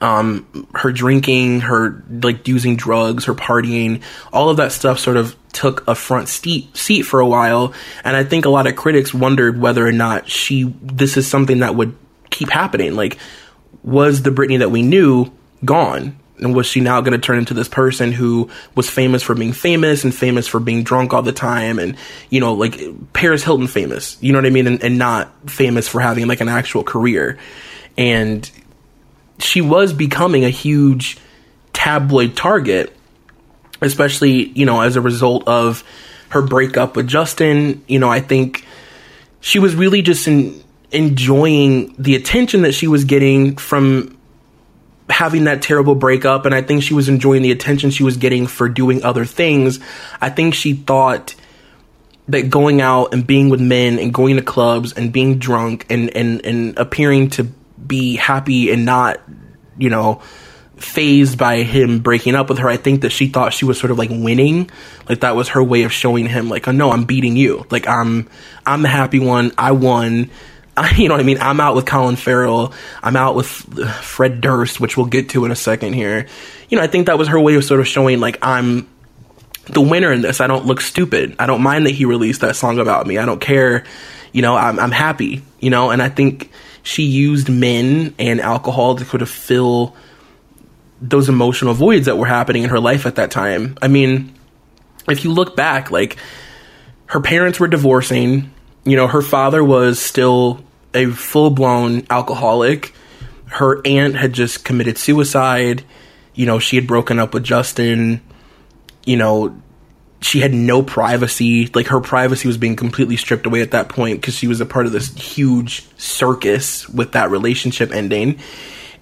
um, 0.00 0.68
her 0.74 0.92
drinking, 0.92 1.60
her 1.60 2.02
like 2.08 2.46
using 2.46 2.76
drugs, 2.76 3.24
her 3.24 3.34
partying, 3.34 4.02
all 4.32 4.50
of 4.50 4.58
that 4.58 4.72
stuff 4.72 4.98
sort 4.98 5.16
of 5.16 5.36
took 5.52 5.86
a 5.88 5.94
front 5.94 6.28
seat 6.28 6.76
seat 6.76 7.02
for 7.02 7.20
a 7.20 7.26
while. 7.26 7.74
And 8.04 8.16
I 8.16 8.24
think 8.24 8.44
a 8.44 8.50
lot 8.50 8.66
of 8.66 8.76
critics 8.76 9.12
wondered 9.12 9.60
whether 9.60 9.86
or 9.86 9.92
not 9.92 10.28
she 10.28 10.74
this 10.82 11.16
is 11.16 11.26
something 11.26 11.60
that 11.60 11.74
would 11.74 11.96
keep 12.30 12.50
happening. 12.50 12.94
Like, 12.94 13.18
was 13.82 14.22
the 14.22 14.30
Britney 14.30 14.58
that 14.58 14.70
we 14.70 14.82
knew 14.82 15.32
gone? 15.64 16.18
And 16.40 16.54
was 16.54 16.66
she 16.66 16.80
now 16.80 17.00
going 17.00 17.14
to 17.14 17.18
turn 17.18 17.38
into 17.38 17.52
this 17.52 17.68
person 17.68 18.12
who 18.12 18.48
was 18.76 18.88
famous 18.88 19.24
for 19.24 19.34
being 19.34 19.52
famous 19.52 20.04
and 20.04 20.14
famous 20.14 20.46
for 20.46 20.60
being 20.60 20.84
drunk 20.84 21.12
all 21.12 21.22
the 21.22 21.32
time 21.32 21.80
and, 21.80 21.96
you 22.30 22.38
know, 22.38 22.54
like 22.54 22.78
Paris 23.12 23.42
Hilton 23.42 23.66
famous, 23.66 24.16
you 24.20 24.32
know 24.32 24.38
what 24.38 24.46
I 24.46 24.50
mean? 24.50 24.68
And, 24.68 24.84
and 24.84 24.98
not 24.98 25.50
famous 25.50 25.88
for 25.88 26.00
having 26.00 26.28
like 26.28 26.40
an 26.40 26.48
actual 26.48 26.84
career. 26.84 27.38
And 27.96 28.48
she 29.38 29.60
was 29.60 29.92
becoming 29.92 30.44
a 30.44 30.50
huge 30.50 31.18
tabloid 31.72 32.36
target, 32.36 32.94
especially, 33.80 34.48
you 34.48 34.66
know, 34.66 34.80
as 34.80 34.96
a 34.96 35.00
result 35.00 35.46
of 35.46 35.84
her 36.30 36.42
breakup 36.42 36.96
with 36.96 37.06
Justin. 37.06 37.82
You 37.86 37.98
know, 37.98 38.08
I 38.08 38.20
think 38.20 38.66
she 39.40 39.58
was 39.58 39.74
really 39.74 40.02
just 40.02 40.26
in, 40.26 40.62
enjoying 40.90 41.94
the 41.98 42.16
attention 42.16 42.62
that 42.62 42.72
she 42.72 42.88
was 42.88 43.04
getting 43.04 43.56
from 43.56 44.16
having 45.08 45.44
that 45.44 45.62
terrible 45.62 45.94
breakup 45.94 46.44
and 46.44 46.54
I 46.54 46.60
think 46.60 46.82
she 46.82 46.92
was 46.92 47.08
enjoying 47.08 47.40
the 47.40 47.50
attention 47.50 47.90
she 47.90 48.02
was 48.02 48.18
getting 48.18 48.46
for 48.46 48.68
doing 48.68 49.02
other 49.04 49.24
things. 49.24 49.80
I 50.20 50.28
think 50.28 50.54
she 50.54 50.74
thought 50.74 51.34
that 52.28 52.50
going 52.50 52.80
out 52.82 53.14
and 53.14 53.26
being 53.26 53.48
with 53.48 53.60
men 53.60 53.98
and 53.98 54.12
going 54.12 54.36
to 54.36 54.42
clubs 54.42 54.92
and 54.92 55.12
being 55.12 55.38
drunk 55.38 55.86
and 55.88 56.14
and 56.14 56.44
and 56.44 56.78
appearing 56.78 57.30
to 57.30 57.48
be 57.86 58.16
happy 58.16 58.70
and 58.70 58.84
not, 58.84 59.20
you 59.76 59.90
know, 59.90 60.20
phased 60.76 61.38
by 61.38 61.62
him 61.62 62.00
breaking 62.00 62.34
up 62.34 62.48
with 62.48 62.58
her. 62.58 62.68
I 62.68 62.76
think 62.76 63.02
that 63.02 63.10
she 63.10 63.28
thought 63.28 63.52
she 63.52 63.64
was 63.64 63.78
sort 63.78 63.90
of 63.90 63.98
like 63.98 64.10
winning. 64.10 64.70
Like 65.08 65.20
that 65.20 65.36
was 65.36 65.48
her 65.50 65.62
way 65.62 65.82
of 65.82 65.92
showing 65.92 66.26
him 66.26 66.48
like, 66.48 66.68
oh 66.68 66.72
no, 66.72 66.90
I'm 66.90 67.04
beating 67.04 67.36
you. 67.36 67.66
Like 67.70 67.88
I'm, 67.88 68.28
I'm 68.64 68.82
the 68.82 68.88
happy 68.88 69.18
one. 69.18 69.52
I 69.58 69.72
won. 69.72 70.30
I, 70.76 70.94
you 70.96 71.08
know 71.08 71.14
what 71.14 71.20
I 71.20 71.24
mean? 71.24 71.38
I'm 71.40 71.60
out 71.60 71.74
with 71.74 71.86
Colin 71.86 72.16
Farrell. 72.16 72.72
I'm 73.02 73.16
out 73.16 73.34
with 73.34 73.46
Fred 73.46 74.40
Durst, 74.40 74.80
which 74.80 74.96
we'll 74.96 75.06
get 75.06 75.30
to 75.30 75.44
in 75.44 75.50
a 75.50 75.56
second 75.56 75.94
here. 75.94 76.26
You 76.68 76.78
know, 76.78 76.84
I 76.84 76.86
think 76.86 77.06
that 77.06 77.18
was 77.18 77.28
her 77.28 77.40
way 77.40 77.54
of 77.54 77.64
sort 77.64 77.80
of 77.80 77.88
showing 77.88 78.20
like 78.20 78.38
I'm 78.42 78.88
the 79.66 79.80
winner 79.80 80.12
in 80.12 80.22
this. 80.22 80.40
I 80.40 80.46
don't 80.46 80.66
look 80.66 80.80
stupid. 80.80 81.36
I 81.38 81.46
don't 81.46 81.62
mind 81.62 81.86
that 81.86 81.92
he 81.92 82.04
released 82.04 82.40
that 82.40 82.56
song 82.56 82.78
about 82.78 83.06
me. 83.06 83.18
I 83.18 83.26
don't 83.26 83.40
care. 83.40 83.84
You 84.32 84.42
know, 84.42 84.56
I'm, 84.56 84.78
I'm 84.78 84.90
happy, 84.90 85.42
you 85.58 85.70
know, 85.70 85.90
and 85.90 86.02
I 86.02 86.08
think 86.10 86.50
she 86.88 87.02
used 87.02 87.50
men 87.50 88.14
and 88.18 88.40
alcohol 88.40 88.96
to 88.96 89.04
sort 89.04 89.20
of 89.20 89.28
fill 89.28 89.94
those 91.02 91.28
emotional 91.28 91.74
voids 91.74 92.06
that 92.06 92.16
were 92.16 92.24
happening 92.24 92.62
in 92.62 92.70
her 92.70 92.80
life 92.80 93.04
at 93.04 93.16
that 93.16 93.30
time. 93.30 93.76
I 93.82 93.88
mean, 93.88 94.32
if 95.06 95.22
you 95.22 95.30
look 95.30 95.54
back, 95.54 95.90
like 95.90 96.16
her 97.04 97.20
parents 97.20 97.60
were 97.60 97.68
divorcing, 97.68 98.50
you 98.86 98.96
know, 98.96 99.06
her 99.06 99.20
father 99.20 99.62
was 99.62 99.98
still 99.98 100.64
a 100.94 101.10
full 101.10 101.50
blown 101.50 102.06
alcoholic. 102.08 102.94
Her 103.48 103.86
aunt 103.86 104.16
had 104.16 104.32
just 104.32 104.64
committed 104.64 104.96
suicide. 104.96 105.84
You 106.32 106.46
know, 106.46 106.58
she 106.58 106.76
had 106.76 106.86
broken 106.86 107.18
up 107.18 107.34
with 107.34 107.44
Justin. 107.44 108.22
You 109.04 109.18
know, 109.18 109.60
she 110.20 110.40
had 110.40 110.52
no 110.52 110.82
privacy. 110.82 111.66
Like 111.74 111.86
her 111.88 112.00
privacy 112.00 112.48
was 112.48 112.58
being 112.58 112.76
completely 112.76 113.16
stripped 113.16 113.46
away 113.46 113.60
at 113.62 113.70
that 113.70 113.88
point 113.88 114.20
because 114.20 114.34
she 114.34 114.46
was 114.46 114.60
a 114.60 114.66
part 114.66 114.86
of 114.86 114.92
this 114.92 115.14
huge 115.14 115.86
circus 115.96 116.88
with 116.88 117.12
that 117.12 117.30
relationship 117.30 117.92
ending. 117.92 118.38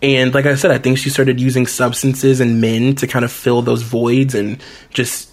And 0.02 0.35
like 0.35 0.46
I 0.46 0.56
said, 0.56 0.70
I 0.70 0.78
think 0.78 0.99
she 0.99 1.08
started 1.08 1.40
using 1.40 1.66
substances 1.66 2.40
and 2.40 2.61
men 2.61 2.96
to 2.96 3.06
kind 3.06 3.25
of 3.25 3.32
fill 3.32 3.62
those 3.62 3.82
voids 3.82 4.35
and 4.35 4.62
just 4.90 5.32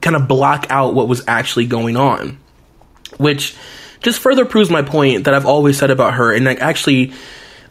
kind 0.00 0.14
of 0.14 0.28
block 0.28 0.66
out 0.70 0.94
what 0.94 1.08
was 1.08 1.24
actually 1.26 1.66
going 1.66 1.96
on. 1.96 2.38
Which 3.16 3.56
just 4.00 4.20
further 4.20 4.44
proves 4.44 4.70
my 4.70 4.82
point 4.82 5.24
that 5.24 5.34
I've 5.34 5.46
always 5.46 5.78
said 5.78 5.90
about 5.90 6.14
her. 6.14 6.32
And 6.32 6.44
like 6.44 6.60
actually, 6.60 7.12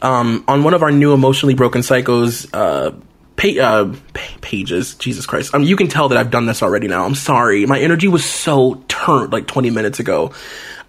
um, 0.01 0.43
on 0.49 0.63
one 0.63 0.73
of 0.73 0.83
our 0.83 0.91
new 0.91 1.13
emotionally 1.13 1.55
broken 1.55 1.81
psychos, 1.81 2.49
uh, 2.53 2.91
pa- 3.37 3.61
uh, 3.61 3.95
pages. 4.41 4.95
Jesus 4.95 5.25
Christ. 5.25 5.55
Um, 5.55 5.63
you 5.63 5.77
can 5.77 5.87
tell 5.87 6.09
that 6.09 6.17
I've 6.17 6.31
done 6.31 6.45
this 6.45 6.61
already 6.61 6.87
now. 6.87 7.05
I'm 7.05 7.15
sorry. 7.15 7.65
My 7.65 7.79
energy 7.79 8.09
was 8.09 8.25
so 8.25 8.83
turned 8.89 9.31
like 9.31 9.47
20 9.47 9.69
minutes 9.69 9.99
ago. 9.99 10.33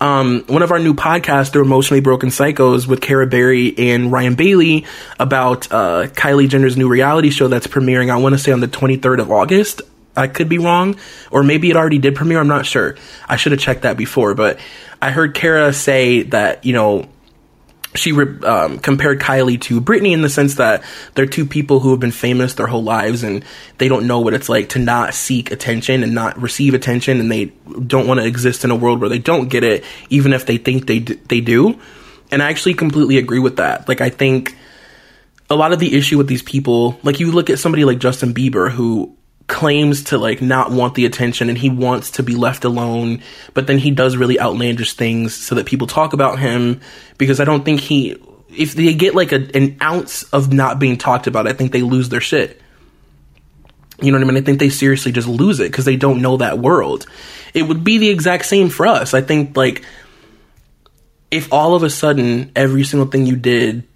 Um, 0.01 0.45
one 0.47 0.63
of 0.63 0.71
our 0.71 0.79
new 0.79 0.95
podcasts, 0.95 1.53
The 1.53 1.61
Emotionally 1.61 2.01
Broken 2.01 2.29
Psychos 2.29 2.87
with 2.87 3.01
Kara 3.01 3.27
Berry 3.27 3.77
and 3.77 4.13
Ryan 4.13 4.35
Bailey 4.37 4.87
about, 5.19 5.71
uh, 5.73 6.07
Kylie 6.09 6.49
Jenner's 6.49 6.77
new 6.77 6.89
reality 6.89 7.31
show 7.31 7.49
that's 7.49 7.67
premiering, 7.67 8.11
I 8.11 8.17
want 8.17 8.35
to 8.35 8.39
say 8.39 8.53
on 8.53 8.61
the 8.61 8.69
23rd 8.69 9.21
of 9.21 9.31
August. 9.31 9.83
I 10.17 10.27
could 10.27 10.49
be 10.49 10.59
wrong, 10.59 10.97
or 11.31 11.43
maybe 11.45 11.71
it 11.71 11.77
already 11.77 11.99
did 11.99 12.17
premiere. 12.17 12.41
I'm 12.41 12.49
not 12.49 12.67
sure. 12.67 12.97
I 13.29 13.37
should 13.37 13.53
have 13.53 13.61
checked 13.61 13.83
that 13.83 13.97
before, 13.97 14.35
but 14.35 14.59
I 15.01 15.11
heard 15.13 15.35
Kara 15.35 15.73
say 15.73 16.23
that, 16.23 16.65
you 16.65 16.73
know, 16.73 17.09
she 17.95 18.13
um, 18.13 18.79
compared 18.79 19.21
Kylie 19.21 19.61
to 19.63 19.81
Britney 19.81 20.13
in 20.13 20.21
the 20.21 20.29
sense 20.29 20.57
that 20.57 20.85
they're 21.15 21.27
two 21.27 21.47
people 21.47 21.81
who 21.81 21.91
have 21.91 22.01
been 22.01 22.11
famous 22.11 22.55
their 22.55 22.67
whole 22.67 22.83
lives 22.83 23.23
and 23.23 23.45
they 23.79 23.89
don't 23.89 24.07
know 24.07 24.21
what 24.21 24.35
it's 24.35 24.49
like 24.49 24.71
to 24.71 24.79
not 24.79 25.15
seek 25.15 25.51
attention 25.51 26.03
and 26.03 26.15
not 26.15 26.41
receive 26.41 26.75
attention 26.75 27.19
and 27.19 27.31
they 27.33 27.47
don't 27.87 28.07
want 28.07 28.21
to 28.21 28.27
exist 28.27 28.65
in 28.65 28.71
a 28.71 28.77
world 28.77 29.01
where 29.01 29.09
they 29.09 29.19
don't 29.19 29.49
get 29.49 29.65
it 29.65 29.85
even 30.11 30.33
if 30.33 30.45
they 30.45 30.59
think 30.59 30.87
they 30.87 31.01
d- 31.01 31.19
they 31.29 31.41
do. 31.41 31.79
And 32.31 32.43
I 32.43 32.51
actually 32.51 32.75
completely 32.75 33.17
agree 33.17 33.39
with 33.39 33.57
that. 33.57 33.89
Like 33.89 34.03
I 34.03 34.11
think 34.11 34.55
a 35.49 35.57
lot 35.57 35.73
of 35.73 35.79
the 35.79 35.97
issue 35.97 36.19
with 36.19 36.29
these 36.29 36.43
people, 36.43 36.99
like 37.03 37.21
you 37.21 37.33
look 37.33 37.49
at 37.49 37.59
somebody 37.59 37.85
like 37.87 37.99
Justin 37.99 38.35
Bieber 38.35 38.71
who 38.71 39.17
claims 39.49 40.05
to 40.05 40.19
like 40.19 40.41
not 40.41 40.71
want 40.71 40.95
the 40.95 41.07
attention 41.07 41.49
and 41.49 41.59
he 41.59 41.71
wants 41.71 42.13
to 42.13 42.23
be 42.23 42.37
left 42.37 42.65
alone, 42.65 43.23
but 43.55 43.67
then 43.67 43.79
he 43.79 43.91
does 43.91 44.17
really 44.17 44.39
outlandish 44.39 44.93
things 44.93 45.35
so 45.35 45.55
that 45.57 45.67
people 45.67 45.87
talk 45.87 46.13
about 46.13 46.39
him 46.39 46.81
because 47.17 47.41
I 47.41 47.45
don't 47.45 47.65
think 47.65 47.81
he 47.81 48.17
if 48.51 48.75
they 48.75 48.95
get 48.95 49.15
like 49.15 49.33
a, 49.33 49.57
an 49.57 49.77
ounce 49.83 50.23
of 50.25 50.53
not 50.53 50.79
being 50.79 50.97
talked 50.97 51.27
about, 51.27 51.47
I 51.47 51.53
think 51.53 51.73
they 51.73 51.83
lose 51.83 52.09
their 52.09 52.21
shit. 52.21 52.61
You 54.01 54.13
know 54.13 54.19
what 54.19 54.25
I 54.25 54.31
mean? 54.31 54.43
I 54.43 54.45
think 54.45 54.61
they 54.61 54.71
seriously 54.71 55.13
just 55.13 55.27
lose 55.27 55.61
it 55.61 55.71
because 55.71 55.85
they 55.85 55.97
don't 55.97 56.23
know 56.23 56.37
that 56.37 56.59
world. 56.59 57.07
It 57.53 57.63
would 57.63 57.83
be 57.83 57.99
the 57.99 58.11
exact 58.11 58.47
same 58.47 58.69
for 58.69 58.87
us. 58.87 59.13
I 59.13 59.23
think 59.23 59.57
like 59.57 59.85
if 61.31 61.53
all 61.53 61.75
of 61.75 61.83
a 61.83 61.91
sudden 61.91 62.53
every 62.55 62.85
single 62.85 63.09
thing 63.09 63.27
you 63.27 63.37
did 63.37 63.87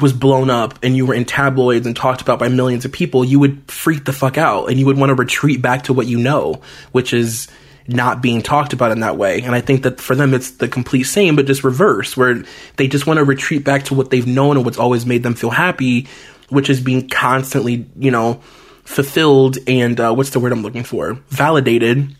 was 0.00 0.12
blown 0.12 0.50
up 0.50 0.78
and 0.82 0.96
you 0.96 1.04
were 1.04 1.14
in 1.14 1.24
tabloids 1.24 1.86
and 1.86 1.94
talked 1.94 2.22
about 2.22 2.38
by 2.38 2.48
millions 2.48 2.84
of 2.84 2.92
people, 2.92 3.24
you 3.24 3.38
would 3.38 3.70
freak 3.70 4.04
the 4.04 4.12
fuck 4.12 4.38
out 4.38 4.66
and 4.66 4.78
you 4.78 4.86
would 4.86 4.96
want 4.96 5.10
to 5.10 5.14
retreat 5.14 5.60
back 5.60 5.84
to 5.84 5.92
what 5.92 6.06
you 6.06 6.18
know, 6.18 6.62
which 6.92 7.12
is 7.12 7.48
not 7.88 8.22
being 8.22 8.42
talked 8.42 8.72
about 8.72 8.92
in 8.92 9.00
that 9.00 9.16
way. 9.16 9.42
And 9.42 9.54
I 9.54 9.60
think 9.60 9.82
that 9.82 10.00
for 10.00 10.14
them, 10.14 10.34
it's 10.34 10.52
the 10.52 10.68
complete 10.68 11.04
same, 11.04 11.36
but 11.36 11.46
just 11.46 11.64
reverse, 11.64 12.16
where 12.16 12.42
they 12.76 12.88
just 12.88 13.06
want 13.06 13.18
to 13.18 13.24
retreat 13.24 13.64
back 13.64 13.84
to 13.84 13.94
what 13.94 14.10
they've 14.10 14.26
known 14.26 14.56
and 14.56 14.64
what's 14.64 14.78
always 14.78 15.04
made 15.04 15.22
them 15.22 15.34
feel 15.34 15.50
happy, 15.50 16.08
which 16.48 16.70
is 16.70 16.80
being 16.80 17.08
constantly, 17.08 17.86
you 17.98 18.10
know, 18.10 18.40
fulfilled 18.84 19.58
and 19.66 20.00
uh, 20.00 20.12
what's 20.14 20.30
the 20.30 20.40
word 20.40 20.52
I'm 20.52 20.62
looking 20.62 20.84
for? 20.84 21.14
Validated 21.28 22.16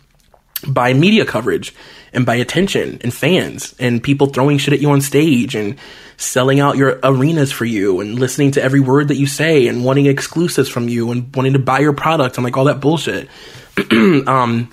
by 0.67 0.93
media 0.93 1.25
coverage 1.25 1.73
and 2.13 2.25
by 2.25 2.35
attention 2.35 2.99
and 3.01 3.13
fans 3.13 3.75
and 3.79 4.03
people 4.03 4.27
throwing 4.27 4.57
shit 4.57 4.73
at 4.73 4.79
you 4.79 4.89
on 4.91 5.01
stage 5.01 5.55
and 5.55 5.77
selling 6.17 6.59
out 6.59 6.77
your 6.77 6.99
arenas 7.03 7.51
for 7.51 7.65
you 7.65 7.99
and 7.99 8.19
listening 8.19 8.51
to 8.51 8.63
every 8.63 8.79
word 8.79 9.07
that 9.07 9.17
you 9.17 9.27
say 9.27 9.67
and 9.67 9.83
wanting 9.83 10.05
exclusives 10.05 10.69
from 10.69 10.87
you 10.87 11.11
and 11.11 11.35
wanting 11.35 11.53
to 11.53 11.59
buy 11.59 11.79
your 11.79 11.93
product 11.93 12.37
and 12.37 12.43
like 12.43 12.55
all 12.55 12.65
that 12.65 12.79
bullshit. 12.79 13.27
um, 14.27 14.69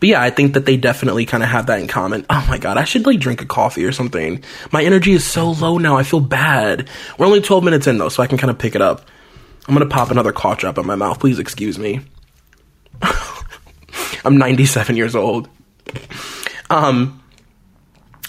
but 0.00 0.08
yeah, 0.08 0.22
I 0.22 0.30
think 0.30 0.54
that 0.54 0.66
they 0.66 0.76
definitely 0.76 1.24
kind 1.26 1.42
of 1.42 1.48
have 1.48 1.66
that 1.66 1.80
in 1.80 1.88
common. 1.88 2.26
Oh 2.30 2.46
my 2.48 2.58
god, 2.58 2.76
I 2.76 2.84
should 2.84 3.06
like 3.06 3.20
drink 3.20 3.42
a 3.42 3.46
coffee 3.46 3.84
or 3.84 3.92
something. 3.92 4.42
My 4.72 4.84
energy 4.84 5.12
is 5.12 5.24
so 5.24 5.50
low 5.50 5.78
now. 5.78 5.96
I 5.96 6.02
feel 6.02 6.20
bad. 6.20 6.88
We're 7.18 7.26
only 7.26 7.40
12 7.40 7.64
minutes 7.64 7.86
in 7.86 7.98
though, 7.98 8.08
so 8.08 8.22
I 8.22 8.26
can 8.26 8.38
kind 8.38 8.50
of 8.50 8.58
pick 8.58 8.74
it 8.74 8.82
up. 8.82 9.08
I'm 9.66 9.74
gonna 9.74 9.86
pop 9.86 10.10
another 10.10 10.32
cough 10.32 10.58
drop 10.58 10.78
in 10.78 10.86
my 10.86 10.94
mouth. 10.94 11.20
Please 11.20 11.38
excuse 11.38 11.78
me. 11.78 12.00
I'm 14.24 14.36
97 14.36 14.96
years 14.96 15.16
old. 15.16 15.48
Um, 16.70 17.22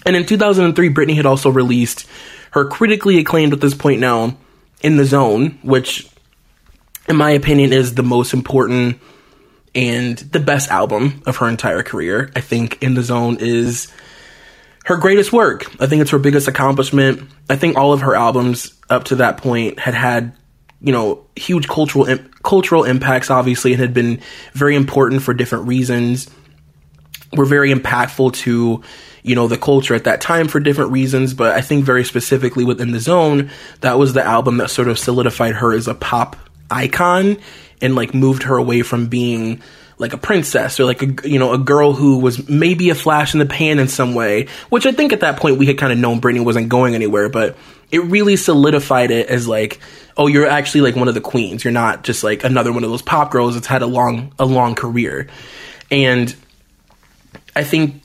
and 0.06 0.16
in 0.16 0.26
2003, 0.26 0.90
Britney 0.94 1.16
had 1.16 1.26
also 1.26 1.50
released 1.50 2.08
her 2.52 2.66
critically 2.66 3.18
acclaimed 3.18 3.54
at 3.54 3.62
this 3.62 3.74
point 3.74 4.00
now, 4.00 4.38
In 4.82 4.98
the 4.98 5.06
Zone, 5.06 5.60
which, 5.62 6.10
in 7.10 7.18
my 7.18 7.32
opinion, 7.32 7.74
is 7.74 7.96
the 7.96 8.04
most 8.04 8.34
important 8.34 9.00
and 9.74 10.18
the 10.18 10.40
best 10.40 10.70
album 10.70 11.22
of 11.26 11.38
her 11.38 11.50
entire 11.50 11.84
career. 11.84 12.32
I 12.36 12.42
think 12.42 12.82
In 12.82 12.94
the 12.94 13.04
Zone 13.04 13.38
is 13.40 13.92
her 14.86 14.96
greatest 14.96 15.34
work. 15.34 15.66
I 15.82 15.88
think 15.88 16.02
it's 16.02 16.12
her 16.12 16.20
biggest 16.20 16.48
accomplishment. 16.48 17.30
I 17.50 17.56
think 17.56 17.76
all 17.76 17.92
of 17.92 18.02
her 18.02 18.16
albums 18.16 18.74
up 18.90 19.06
to 19.06 19.16
that 19.16 19.38
point 19.38 19.80
had 19.80 19.96
had, 19.96 20.34
you 20.80 20.94
know, 20.94 21.26
huge 21.36 21.68
cultural 21.68 22.08
cultural 22.44 22.84
impacts 22.84 23.32
obviously 23.32 23.74
and 23.74 23.82
had 23.82 23.94
been 23.94 24.22
very 24.54 24.76
important 24.76 25.24
for 25.24 25.34
different 25.34 25.68
reasons. 25.68 26.30
Were 27.36 27.46
very 27.46 27.74
impactful 27.74 28.34
to 28.34 28.84
you 29.24 29.34
know, 29.34 29.48
the 29.48 29.58
culture 29.58 29.96
at 29.96 30.04
that 30.04 30.22
time 30.22 30.48
for 30.48 30.60
different 30.60 30.92
reasons, 30.92 31.34
but 31.34 31.56
I 31.56 31.62
think 31.62 31.84
very 31.84 32.04
specifically 32.04 32.64
within 32.64 32.92
the 32.92 33.00
zone, 33.00 33.50
that 33.82 33.98
was 33.98 34.14
the 34.14 34.24
album 34.24 34.58
that 34.58 34.70
sort 34.70 34.88
of 34.88 35.00
solidified 35.00 35.56
her 35.56 35.74
as 35.74 35.88
a 35.88 35.96
pop 35.96 36.36
icon 36.70 37.38
and 37.82 37.96
like 37.96 38.14
moved 38.14 38.44
her 38.44 38.56
away 38.58 38.84
from 38.84 39.08
being 39.08 39.64
like 39.98 40.14
a 40.14 40.18
princess 40.18 40.80
or 40.80 40.86
like 40.86 41.02
a 41.02 41.28
you 41.28 41.40
know 41.40 41.54
a 41.54 41.58
girl 41.58 41.94
who 41.94 42.20
was 42.20 42.48
maybe 42.48 42.92
a 42.92 42.96
flash 42.96 43.34
in 43.34 43.40
the 43.40 43.46
pan 43.46 43.80
in 43.80 43.88
some 43.88 44.14
way 44.14 44.48
which 44.70 44.86
i 44.86 44.92
think 44.92 45.14
at 45.14 45.22
that 45.22 45.38
point 45.38 45.58
we 45.58 45.66
had 45.66 45.78
kind 45.78 45.94
of 45.94 46.00
known 46.00 46.20
britney 46.20 46.44
wasn't 46.44 46.68
going 46.68 46.96
anywhere 46.96 47.30
but 47.30 47.56
it 47.92 48.00
really 48.00 48.36
solidified 48.36 49.10
it 49.10 49.30
as 49.30 49.48
like 49.48 49.80
oh 50.18 50.28
you're 50.28 50.48
actually 50.48 50.82
like 50.82 50.96
one 50.96 51.08
of 51.08 51.14
the 51.14 51.22
queens. 51.22 51.64
You're 51.64 51.74
not 51.74 52.04
just 52.04 52.24
like 52.24 52.44
another 52.44 52.72
one 52.72 52.84
of 52.84 52.90
those 52.90 53.02
pop 53.02 53.32
girls 53.32 53.56
that's 53.56 53.68
had 53.68 53.82
a 53.82 53.88
long 53.88 54.34
a 54.40 54.46
long 54.46 54.76
career. 54.76 55.28
And 55.92 56.36
i 57.56 57.64
think 57.64 58.02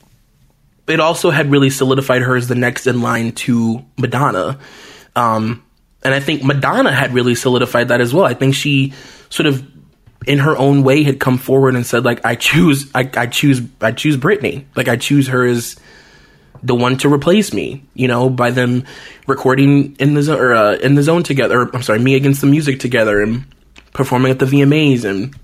it 0.90 1.00
also 1.00 1.30
had 1.30 1.50
really 1.50 1.70
solidified 1.70 2.22
her 2.22 2.36
as 2.36 2.48
the 2.48 2.54
next 2.54 2.86
in 2.86 3.00
line 3.00 3.32
to 3.32 3.84
Madonna. 3.96 4.58
Um, 5.16 5.64
and 6.02 6.14
I 6.14 6.20
think 6.20 6.42
Madonna 6.42 6.92
had 6.92 7.12
really 7.12 7.34
solidified 7.34 7.88
that 7.88 8.00
as 8.00 8.12
well. 8.12 8.24
I 8.24 8.34
think 8.34 8.54
she 8.54 8.92
sort 9.28 9.46
of, 9.46 9.66
in 10.26 10.38
her 10.38 10.56
own 10.56 10.82
way, 10.82 11.02
had 11.02 11.20
come 11.20 11.38
forward 11.38 11.74
and 11.74 11.86
said, 11.86 12.04
like, 12.04 12.24
I 12.24 12.34
choose, 12.34 12.90
I, 12.94 13.08
I 13.14 13.26
choose, 13.26 13.62
I 13.80 13.92
choose 13.92 14.16
Britney. 14.16 14.64
Like, 14.76 14.88
I 14.88 14.96
choose 14.96 15.28
her 15.28 15.46
as 15.46 15.76
the 16.62 16.74
one 16.74 16.96
to 16.98 17.12
replace 17.12 17.52
me. 17.52 17.84
You 17.94 18.08
know, 18.08 18.28
by 18.28 18.50
them 18.50 18.84
recording 19.26 19.96
in 19.96 20.14
the 20.14 20.36
or 20.36 20.54
uh, 20.54 20.74
in 20.76 20.94
the 20.94 21.02
zone 21.02 21.22
together. 21.22 21.60
Or, 21.60 21.74
I'm 21.74 21.82
sorry, 21.82 21.98
me 21.98 22.16
against 22.16 22.40
the 22.40 22.46
music 22.46 22.80
together 22.80 23.22
and 23.22 23.44
performing 23.92 24.30
at 24.30 24.38
the 24.38 24.46
VMAs 24.46 25.04
and 25.04 25.34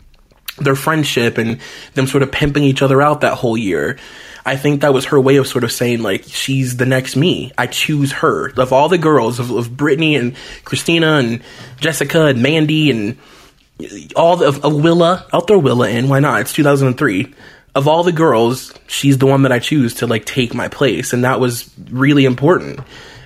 their 0.58 0.76
friendship 0.76 1.38
and 1.38 1.60
them 1.94 2.06
sort 2.06 2.22
of 2.22 2.32
pimping 2.32 2.64
each 2.64 2.82
other 2.82 3.02
out 3.02 3.20
that 3.20 3.34
whole 3.34 3.56
year. 3.56 3.98
I 4.44 4.56
think 4.56 4.82
that 4.82 4.94
was 4.94 5.06
her 5.06 5.20
way 5.20 5.36
of 5.36 5.48
sort 5.48 5.64
of 5.64 5.72
saying 5.72 6.02
like 6.02 6.22
she's 6.24 6.76
the 6.76 6.86
next 6.86 7.16
me. 7.16 7.52
I 7.58 7.66
choose 7.66 8.12
her. 8.12 8.50
Of 8.56 8.72
all 8.72 8.88
the 8.88 8.96
girls 8.96 9.40
of, 9.40 9.50
of 9.50 9.70
Britney 9.70 10.18
and 10.18 10.36
Christina 10.64 11.16
and 11.16 11.42
Jessica 11.80 12.26
and 12.26 12.42
Mandy 12.42 12.90
and 12.90 13.18
all 14.14 14.36
the 14.36 14.48
of, 14.48 14.64
of 14.64 14.74
Willa. 14.74 15.26
I'll 15.32 15.42
throw 15.42 15.58
Willa 15.58 15.88
in. 15.88 16.08
Why 16.08 16.20
not? 16.20 16.40
It's 16.42 16.52
2003. 16.52 17.34
Of 17.74 17.88
all 17.88 18.04
the 18.04 18.12
girls, 18.12 18.72
she's 18.86 19.18
the 19.18 19.26
one 19.26 19.42
that 19.42 19.52
I 19.52 19.58
choose 19.58 19.94
to 19.94 20.06
like 20.06 20.24
take 20.24 20.54
my 20.54 20.68
place, 20.68 21.12
and 21.12 21.24
that 21.24 21.40
was 21.40 21.70
really 21.90 22.24
important. 22.24 22.80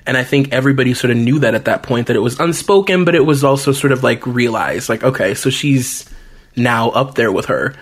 And 0.05 0.17
I 0.17 0.23
think 0.23 0.51
everybody 0.51 0.93
sort 0.93 1.11
of 1.11 1.17
knew 1.17 1.39
that 1.39 1.53
at 1.53 1.65
that 1.65 1.83
point 1.83 2.07
that 2.07 2.15
it 2.15 2.19
was 2.19 2.39
unspoken, 2.39 3.05
but 3.05 3.15
it 3.15 3.25
was 3.25 3.43
also 3.43 3.71
sort 3.71 3.93
of 3.93 4.03
like 4.03 4.25
realized 4.27 4.89
like 4.89 5.03
okay, 5.03 5.35
so 5.35 5.49
she's 5.49 6.09
now 6.55 6.89
up 6.89 7.15
there 7.15 7.31
with 7.31 7.45
her. 7.45 7.75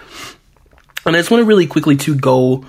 And 1.05 1.15
I 1.15 1.19
just 1.19 1.31
want 1.31 1.41
to 1.41 1.45
really 1.45 1.67
quickly 1.67 1.95
to 1.97 2.15
go 2.15 2.65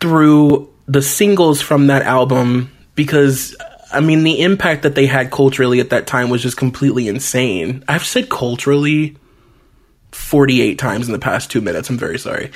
through 0.00 0.72
the 0.86 1.02
singles 1.02 1.60
from 1.60 1.88
that 1.88 2.02
album 2.02 2.72
because 2.94 3.56
I 3.92 4.00
mean 4.00 4.22
the 4.24 4.40
impact 4.40 4.82
that 4.82 4.94
they 4.94 5.06
had 5.06 5.30
culturally 5.30 5.80
at 5.80 5.90
that 5.90 6.06
time 6.06 6.30
was 6.30 6.42
just 6.42 6.56
completely 6.56 7.08
insane. 7.08 7.84
I've 7.88 8.06
said 8.06 8.30
culturally 8.30 9.16
48 10.12 10.78
times 10.78 11.06
in 11.06 11.12
the 11.12 11.18
past 11.18 11.50
2 11.50 11.60
minutes. 11.60 11.90
I'm 11.90 11.98
very 11.98 12.18
sorry. 12.18 12.50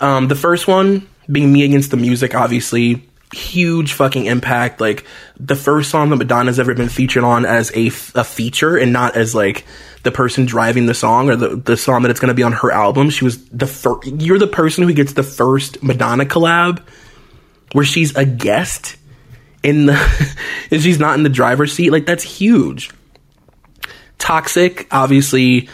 Um, 0.00 0.28
the 0.28 0.34
first 0.34 0.66
one 0.66 1.08
being 1.30 1.52
Me 1.52 1.64
Against 1.64 1.90
the 1.90 1.96
Music 1.96 2.34
obviously 2.34 3.07
huge 3.32 3.92
fucking 3.92 4.26
impact. 4.26 4.80
Like 4.80 5.04
the 5.38 5.56
first 5.56 5.90
song 5.90 6.10
that 6.10 6.16
Madonna's 6.16 6.58
ever 6.58 6.74
been 6.74 6.88
featured 6.88 7.24
on 7.24 7.44
as 7.44 7.70
a, 7.74 7.86
a 8.14 8.24
feature 8.24 8.76
and 8.76 8.92
not 8.92 9.16
as 9.16 9.34
like 9.34 9.64
the 10.02 10.10
person 10.10 10.46
driving 10.46 10.86
the 10.86 10.94
song 10.94 11.28
or 11.28 11.36
the, 11.36 11.56
the 11.56 11.76
song 11.76 12.02
that 12.02 12.10
it's 12.10 12.20
going 12.20 12.28
to 12.28 12.34
be 12.34 12.42
on 12.42 12.52
her 12.52 12.70
album. 12.70 13.10
She 13.10 13.24
was 13.24 13.44
the 13.48 13.66
first, 13.66 14.06
you're 14.06 14.38
the 14.38 14.46
person 14.46 14.84
who 14.84 14.92
gets 14.92 15.12
the 15.12 15.22
first 15.22 15.82
Madonna 15.82 16.24
collab 16.24 16.82
where 17.72 17.84
she's 17.84 18.16
a 18.16 18.24
guest 18.24 18.96
in 19.62 19.86
the, 19.86 20.36
and 20.70 20.80
she's 20.80 20.98
not 20.98 21.16
in 21.16 21.22
the 21.22 21.28
driver's 21.28 21.72
seat. 21.72 21.90
Like 21.90 22.06
that's 22.06 22.24
huge. 22.24 22.90
Toxic, 24.18 24.88
obviously, 24.90 25.68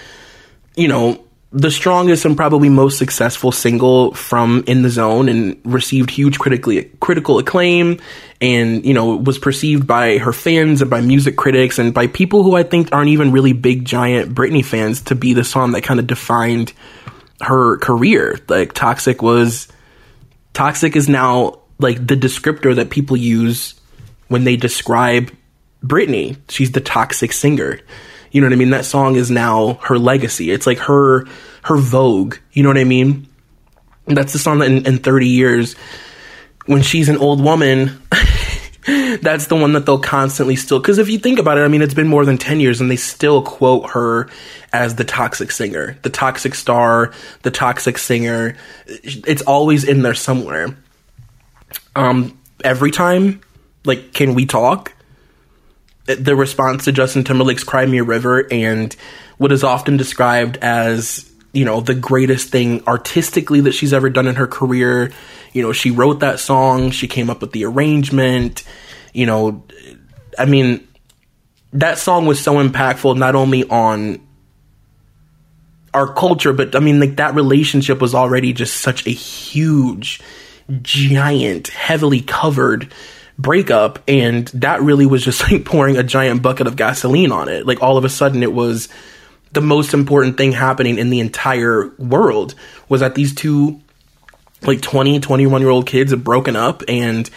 you 0.76 0.88
know, 0.88 1.24
the 1.54 1.70
strongest 1.70 2.25
and 2.25 2.37
probably 2.37 2.68
most 2.68 2.99
successful 2.99 3.52
single 3.52 4.12
from 4.12 4.64
In 4.66 4.82
the 4.82 4.90
Zone 4.90 5.28
and 5.28 5.56
received 5.64 6.11
huge 6.11 6.40
critically 6.40 6.90
critical 6.99 7.38
acclaim 7.38 8.00
and 8.40 8.84
you 8.84 8.92
know 8.92 9.14
was 9.14 9.38
perceived 9.38 9.87
by 9.87 10.18
her 10.18 10.32
fans 10.32 10.82
and 10.82 10.90
by 10.90 11.00
music 11.00 11.37
critics 11.37 11.78
and 11.78 11.94
by 11.94 12.08
people 12.08 12.42
who 12.42 12.56
I 12.56 12.64
think 12.64 12.92
aren't 12.92 13.11
even 13.11 13.30
really 13.30 13.52
big 13.52 13.84
giant 13.84 14.34
Britney 14.34 14.64
fans 14.64 15.02
to 15.02 15.14
be 15.14 15.32
the 15.32 15.44
song 15.44 15.73
that 15.73 15.84
kind 15.84 16.00
of 16.00 16.08
defined 16.08 16.73
her 17.40 17.78
career. 17.78 18.40
Like 18.49 18.73
Toxic 18.73 19.23
was 19.23 19.68
Toxic 20.54 20.96
is 20.96 21.08
now 21.08 21.61
like 21.78 22.04
the 22.04 22.16
descriptor 22.16 22.75
that 22.75 22.90
people 22.90 23.16
use 23.16 23.80
when 24.26 24.42
they 24.42 24.56
describe 24.56 25.30
Britney. 25.84 26.37
She's 26.49 26.73
the 26.73 26.80
toxic 26.80 27.32
singer. 27.32 27.78
You 28.34 28.40
know 28.40 28.48
what 28.48 28.52
I 28.52 28.56
mean? 28.56 28.70
That 28.70 28.84
song 28.84 29.14
is 29.14 29.30
now 29.30 29.74
her 29.84 29.96
legacy. 29.96 30.50
It's 30.50 30.66
like 30.66 30.78
her 30.78 31.24
her 31.62 31.76
Vogue. 31.76 32.34
You 32.52 32.64
know 32.64 32.68
what 32.68 32.78
I 32.78 32.82
mean? 32.82 33.28
That's 34.06 34.32
the 34.32 34.40
song 34.40 34.58
that 34.58 34.68
in, 34.68 34.84
in 34.86 34.98
30 34.98 35.28
years, 35.28 35.74
when 36.66 36.82
she's 36.82 37.08
an 37.08 37.16
old 37.18 37.40
woman, 37.40 38.02
that's 39.22 39.46
the 39.46 39.54
one 39.54 39.74
that 39.74 39.86
they'll 39.86 40.00
constantly 40.00 40.56
still. 40.56 40.80
Because 40.80 40.98
if 40.98 41.08
you 41.08 41.16
think 41.16 41.38
about 41.38 41.58
it, 41.58 41.60
I 41.60 41.68
mean, 41.68 41.80
it's 41.80 41.94
been 41.94 42.08
more 42.08 42.24
than 42.24 42.36
10 42.36 42.58
years 42.58 42.80
and 42.80 42.90
they 42.90 42.96
still 42.96 43.40
quote 43.40 43.90
her 43.90 44.28
as 44.72 44.96
the 44.96 45.04
toxic 45.04 45.52
singer, 45.52 45.96
the 46.02 46.10
toxic 46.10 46.56
star, 46.56 47.12
the 47.42 47.52
toxic 47.52 47.98
singer. 47.98 48.56
It's 48.86 49.42
always 49.42 49.84
in 49.84 50.02
there 50.02 50.14
somewhere. 50.14 50.76
Um, 51.94 52.36
every 52.64 52.90
time, 52.90 53.42
like, 53.84 54.12
can 54.12 54.34
we 54.34 54.44
talk? 54.44 54.92
The 56.06 56.37
response 56.37 56.84
to 56.84 56.92
Justin 56.92 57.25
Timberlake's 57.25 57.64
Cry 57.64 57.87
Me 57.87 57.99
a 57.99 58.04
River 58.04 58.46
and 58.50 58.94
what 59.38 59.52
is 59.52 59.64
often 59.64 59.96
described 59.96 60.58
as, 60.58 61.30
you 61.52 61.64
know, 61.64 61.80
the 61.80 61.94
greatest 61.94 62.50
thing 62.50 62.87
artistically 62.87 63.61
that 63.62 63.73
she's 63.73 63.92
ever 63.92 64.11
done 64.11 64.26
in 64.26 64.34
her 64.34 64.46
career. 64.46 65.12
You 65.52 65.62
know, 65.62 65.73
she 65.73 65.90
wrote 65.90 66.20
that 66.20 66.40
song, 66.40 66.90
she 66.90 67.08
came 67.08 67.30
up 67.30 67.40
with 67.40 67.52
the 67.52 67.64
arrangement, 67.64 68.64
you 69.12 69.26
know, 69.26 69.64
I 70.38 70.44
mean, 70.44 70.87
that 71.73 71.99
song 71.99 72.26
was 72.26 72.40
so 72.40 72.54
impactful 72.54 73.16
not 73.16 73.34
only 73.34 73.64
on 73.68 74.20
our 75.94 76.12
culture, 76.12 76.52
but 76.52 76.75
I 76.75 76.80
mean, 76.80 77.00
like 77.00 77.16
that 77.16 77.34
relationship 77.34 78.00
was 78.00 78.14
already 78.14 78.52
just 78.52 78.80
such 78.80 79.06
a 79.06 79.11
huge, 79.11 80.20
giant, 80.82 81.68
heavily 81.68 82.20
covered 82.20 82.92
breakup 83.38 84.02
and 84.06 84.48
that 84.48 84.80
really 84.80 85.06
was 85.06 85.24
just 85.24 85.42
like 85.50 85.64
pouring 85.64 85.96
a 85.96 86.02
giant 86.02 86.42
bucket 86.42 86.66
of 86.66 86.76
gasoline 86.76 87.32
on 87.32 87.48
it. 87.48 87.66
Like 87.66 87.82
all 87.82 87.96
of 87.96 88.04
a 88.04 88.08
sudden 88.08 88.42
it 88.42 88.52
was 88.52 88.88
the 89.52 89.60
most 89.60 89.94
important 89.94 90.36
thing 90.36 90.52
happening 90.52 90.98
in 90.98 91.10
the 91.10 91.20
entire 91.20 91.88
world 91.98 92.54
was 92.88 93.00
that 93.00 93.14
these 93.14 93.34
two 93.34 93.80
like 94.62 94.80
20 94.80 95.20
21 95.20 95.60
year 95.60 95.70
old 95.70 95.86
kids 95.86 96.10
had 96.10 96.24
broken 96.24 96.56
up 96.56 96.82
and 96.88 97.30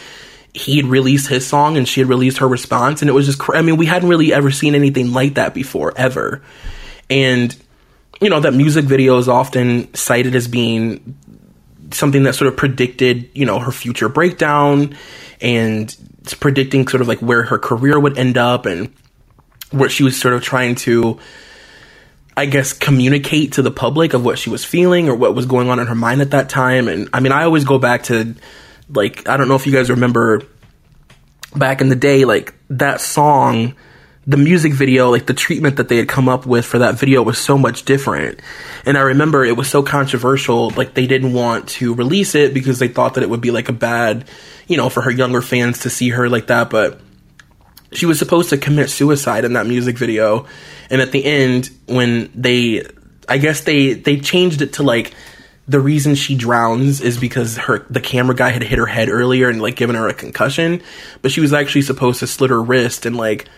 he 0.53 0.77
had 0.77 0.85
released 0.85 1.27
his 1.27 1.45
song 1.45 1.77
and 1.77 1.87
she 1.87 1.99
had 1.99 2.09
released 2.09 2.39
her 2.39 2.47
response 2.47 3.01
and 3.01 3.09
it 3.09 3.13
was 3.13 3.27
just 3.27 3.39
i 3.53 3.61
mean 3.61 3.77
we 3.77 3.85
hadn't 3.85 4.09
really 4.09 4.33
ever 4.33 4.49
seen 4.49 4.73
anything 4.73 5.13
like 5.13 5.35
that 5.35 5.53
before 5.53 5.93
ever. 5.95 6.41
And 7.09 7.55
you 8.21 8.29
know 8.29 8.39
that 8.39 8.53
music 8.53 8.85
video 8.85 9.17
is 9.17 9.29
often 9.29 9.93
cited 9.93 10.35
as 10.35 10.47
being 10.47 11.15
something 11.91 12.23
that 12.23 12.33
sort 12.33 12.47
of 12.47 12.57
predicted 12.57 13.29
you 13.33 13.45
know 13.45 13.59
her 13.59 13.71
future 13.71 14.09
breakdown 14.09 14.95
and 15.41 15.95
predicting 16.39 16.87
sort 16.87 17.01
of 17.01 17.07
like 17.07 17.19
where 17.19 17.43
her 17.43 17.59
career 17.59 17.99
would 17.99 18.17
end 18.17 18.37
up 18.37 18.65
and 18.65 18.93
what 19.71 19.91
she 19.91 20.03
was 20.03 20.19
sort 20.19 20.33
of 20.33 20.41
trying 20.41 20.75
to 20.75 21.19
I 22.35 22.45
guess 22.45 22.73
communicate 22.73 23.53
to 23.53 23.63
the 23.63 23.71
public 23.71 24.13
of 24.13 24.23
what 24.23 24.37
she 24.37 24.49
was 24.49 24.63
feeling 24.63 25.09
or 25.09 25.15
what 25.15 25.33
was 25.33 25.47
going 25.47 25.69
on 25.69 25.79
in 25.79 25.87
her 25.87 25.95
mind 25.95 26.21
at 26.21 26.31
that 26.31 26.49
time. 26.49 26.87
And 26.87 27.09
I 27.13 27.19
mean 27.19 27.31
I 27.31 27.43
always 27.43 27.63
go 27.63 27.79
back 27.79 28.03
to 28.03 28.35
like 28.89 29.27
I 29.27 29.37
don't 29.37 29.47
know 29.47 29.55
if 29.55 29.65
you 29.65 29.73
guys 29.73 29.89
remember 29.89 30.43
back 31.55 31.81
in 31.81 31.89
the 31.89 31.95
day 31.95 32.25
like 32.25 32.53
that 32.69 33.01
song 33.01 33.75
the 34.27 34.37
music 34.37 34.73
video, 34.73 35.09
like 35.09 35.25
the 35.25 35.33
treatment 35.33 35.77
that 35.77 35.87
they 35.87 35.95
had 35.95 36.09
come 36.09 36.27
up 36.27 36.45
with 36.45 36.65
for 36.65 36.79
that 36.79 36.99
video 36.99 37.23
was 37.23 37.37
so 37.37 37.57
much 37.57 37.85
different. 37.85 38.41
And 38.85 38.97
I 38.97 39.01
remember 39.01 39.45
it 39.45 39.55
was 39.55 39.69
so 39.69 39.81
controversial, 39.81 40.69
like 40.71 40.93
they 40.93 41.07
didn't 41.07 41.31
want 41.31 41.69
to 41.69 41.95
release 41.95 42.35
it 42.35 42.53
because 42.53 42.77
they 42.77 42.89
thought 42.89 43.13
that 43.13 43.23
it 43.23 43.29
would 43.29 43.39
be 43.39 43.51
like 43.51 43.69
a 43.69 43.73
bad, 43.73 44.29
you 44.67 44.75
know, 44.75 44.89
for 44.89 45.01
her 45.01 45.11
younger 45.11 45.41
fans 45.41 45.79
to 45.79 45.89
see 45.89 46.09
her 46.09 46.27
like 46.27 46.47
that. 46.47 46.69
But 46.69 46.99
she 47.93 48.05
was 48.05 48.19
supposed 48.19 48.49
to 48.49 48.57
commit 48.57 48.89
suicide 48.89 49.45
in 49.45 49.53
that 49.53 49.65
music 49.65 49.97
video. 49.97 50.45
And 50.89 51.01
at 51.01 51.13
the 51.13 51.23
end, 51.23 51.69
when 51.87 52.29
they, 52.35 52.85
I 53.29 53.37
guess 53.37 53.61
they, 53.61 53.93
they 53.93 54.19
changed 54.19 54.61
it 54.61 54.73
to 54.73 54.83
like, 54.83 55.13
the 55.69 55.79
reason 55.81 56.15
she 56.15 56.35
drowns 56.35 57.01
is 57.01 57.17
because 57.17 57.57
her 57.57 57.85
the 57.89 57.99
camera 57.99 58.33
guy 58.33 58.51
had 58.51 58.63
hit 58.63 58.79
her 58.79 58.85
head 58.85 59.09
earlier 59.09 59.49
and 59.49 59.61
like 59.61 59.75
given 59.75 59.97
her 59.97 60.07
a 60.07 60.13
concussion, 60.13 60.81
but 61.21 61.29
she 61.29 61.41
was 61.41 61.51
actually 61.51 61.81
supposed 61.81 62.21
to 62.21 62.27
slit 62.27 62.51
her 62.51 62.63
wrist 62.63 63.05
and 63.05 63.17
like 63.17 63.49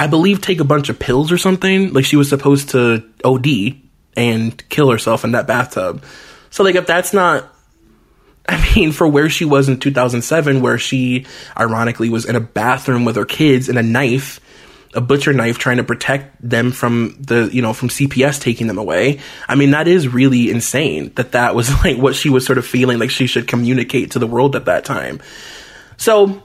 I 0.00 0.06
believe, 0.06 0.40
take 0.40 0.60
a 0.60 0.64
bunch 0.64 0.88
of 0.88 0.98
pills 0.98 1.30
or 1.30 1.36
something. 1.36 1.92
Like 1.92 2.06
she 2.06 2.16
was 2.16 2.30
supposed 2.30 2.70
to 2.70 3.04
OD 3.22 3.46
and 4.16 4.68
kill 4.70 4.90
herself 4.90 5.24
in 5.24 5.32
that 5.32 5.46
bathtub. 5.46 6.02
So 6.48 6.64
like 6.64 6.74
if 6.74 6.86
that's 6.86 7.12
not 7.12 7.54
I 8.48 8.74
mean, 8.74 8.92
for 8.92 9.06
where 9.06 9.28
she 9.28 9.44
was 9.44 9.68
in 9.68 9.78
2007, 9.78 10.62
where 10.62 10.78
she 10.78 11.26
ironically 11.54 12.08
was 12.08 12.24
in 12.24 12.34
a 12.34 12.40
bathroom 12.40 13.04
with 13.04 13.16
her 13.16 13.26
kids 13.26 13.68
and 13.68 13.78
a 13.78 13.82
knife, 13.82 14.40
a 14.94 15.02
butcher 15.02 15.34
knife, 15.34 15.58
trying 15.58 15.76
to 15.76 15.84
protect 15.84 16.34
them 16.40 16.72
from 16.72 17.18
the, 17.20 17.50
you 17.52 17.60
know, 17.60 17.74
from 17.74 17.90
CPS 17.90 18.40
taking 18.40 18.68
them 18.68 18.78
away. 18.78 19.20
I 19.46 19.54
mean, 19.54 19.72
that 19.72 19.86
is 19.86 20.08
really 20.08 20.50
insane 20.50 21.12
that 21.16 21.32
that 21.32 21.54
was 21.54 21.70
like 21.84 21.98
what 21.98 22.14
she 22.14 22.30
was 22.30 22.46
sort 22.46 22.56
of 22.56 22.64
feeling 22.64 22.98
like 22.98 23.10
she 23.10 23.26
should 23.26 23.46
communicate 23.46 24.12
to 24.12 24.18
the 24.18 24.26
world 24.26 24.56
at 24.56 24.64
that 24.64 24.86
time. 24.86 25.20
So, 25.98 26.42